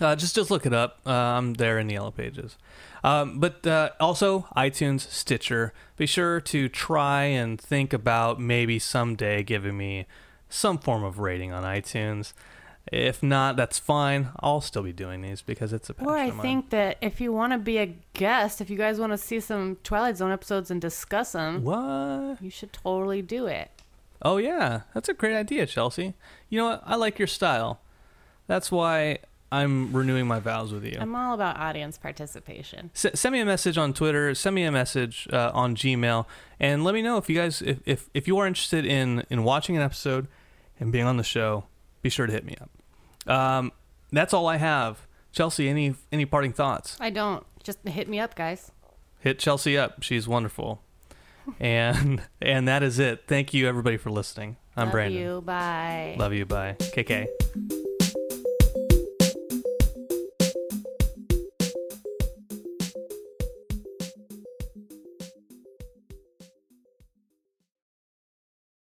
Uh, 0.00 0.14
just 0.16 0.34
just 0.34 0.50
look 0.50 0.66
it 0.66 0.72
up. 0.72 0.98
Uh, 1.06 1.10
I'm 1.10 1.54
there 1.54 1.78
in 1.78 1.86
the 1.86 1.94
yellow 1.94 2.10
pages. 2.10 2.56
Um, 3.04 3.38
but 3.38 3.66
uh, 3.66 3.90
also 4.00 4.46
iTunes, 4.56 5.00
Stitcher. 5.10 5.72
Be 5.96 6.06
sure 6.06 6.40
to 6.40 6.68
try 6.68 7.22
and 7.24 7.60
think 7.60 7.92
about 7.92 8.40
maybe 8.40 8.78
someday 8.78 9.42
giving 9.42 9.76
me 9.76 10.06
some 10.48 10.78
form 10.78 11.04
of 11.04 11.18
rating 11.18 11.52
on 11.52 11.62
iTunes. 11.62 12.32
If 12.92 13.20
not, 13.22 13.56
that's 13.56 13.78
fine. 13.80 14.28
I'll 14.40 14.60
still 14.60 14.82
be 14.82 14.92
doing 14.92 15.20
these 15.22 15.42
because 15.42 15.72
it's 15.72 15.90
a 15.90 15.94
passion 15.94 16.08
Or 16.08 16.16
I 16.16 16.30
think 16.30 16.70
that 16.70 16.98
if 17.00 17.20
you 17.20 17.32
want 17.32 17.52
to 17.52 17.58
be 17.58 17.78
a 17.78 17.94
guest, 18.14 18.60
if 18.60 18.70
you 18.70 18.76
guys 18.76 19.00
want 19.00 19.12
to 19.12 19.18
see 19.18 19.40
some 19.40 19.76
Twilight 19.82 20.16
Zone 20.16 20.30
episodes 20.30 20.70
and 20.70 20.80
discuss 20.80 21.32
them, 21.32 21.64
What? 21.64 22.40
you 22.40 22.50
should 22.50 22.72
totally 22.72 23.22
do 23.22 23.46
it. 23.46 23.70
Oh 24.22 24.36
yeah, 24.36 24.82
that's 24.94 25.08
a 25.08 25.14
great 25.14 25.34
idea, 25.36 25.66
Chelsea. 25.66 26.14
You 26.48 26.58
know 26.58 26.66
what? 26.66 26.82
I 26.86 26.94
like 26.96 27.18
your 27.18 27.26
style. 27.28 27.80
That's 28.46 28.70
why 28.70 29.18
I'm 29.52 29.92
renewing 29.92 30.26
my 30.26 30.40
vows 30.40 30.72
with 30.72 30.84
you. 30.84 30.98
I'm 31.00 31.14
all 31.14 31.34
about 31.34 31.56
audience 31.58 31.98
participation. 31.98 32.90
S- 32.94 33.18
send 33.18 33.32
me 33.32 33.40
a 33.40 33.44
message 33.44 33.78
on 33.78 33.92
Twitter. 33.92 34.34
Send 34.34 34.54
me 34.54 34.64
a 34.64 34.72
message 34.72 35.28
uh, 35.32 35.50
on 35.54 35.76
Gmail, 35.76 36.26
and 36.58 36.82
let 36.84 36.94
me 36.94 37.02
know 37.02 37.16
if 37.16 37.28
you 37.30 37.36
guys 37.36 37.62
if, 37.62 37.78
if 37.86 38.10
if 38.12 38.26
you 38.26 38.36
are 38.38 38.46
interested 38.46 38.84
in 38.84 39.24
in 39.30 39.44
watching 39.44 39.76
an 39.76 39.82
episode 39.82 40.26
and 40.80 40.90
being 40.92 41.04
on 41.04 41.16
the 41.16 41.22
show. 41.24 41.64
Be 42.02 42.10
sure 42.10 42.26
to 42.26 42.32
hit 42.32 42.44
me 42.44 42.56
up. 42.60 43.32
Um, 43.32 43.72
that's 44.12 44.32
all 44.34 44.46
I 44.46 44.56
have. 44.56 45.06
Chelsea, 45.32 45.68
any 45.68 45.94
any 46.12 46.24
parting 46.24 46.52
thoughts? 46.52 46.96
I 47.00 47.10
don't. 47.10 47.44
Just 47.62 47.86
hit 47.86 48.08
me 48.08 48.18
up, 48.20 48.34
guys. 48.34 48.72
Hit 49.20 49.38
Chelsea 49.38 49.76
up. 49.78 50.02
She's 50.02 50.26
wonderful, 50.28 50.82
and 51.60 52.22
and 52.42 52.66
that 52.68 52.82
is 52.82 52.98
it. 52.98 53.24
Thank 53.26 53.54
you 53.54 53.68
everybody 53.68 53.96
for 53.96 54.10
listening. 54.10 54.56
I'm 54.76 54.86
Love 54.86 54.92
Brandon. 54.92 55.20
you. 55.20 55.40
Bye. 55.40 56.16
Love 56.18 56.32
you. 56.32 56.46
Bye. 56.46 56.76
KK. 56.78 57.28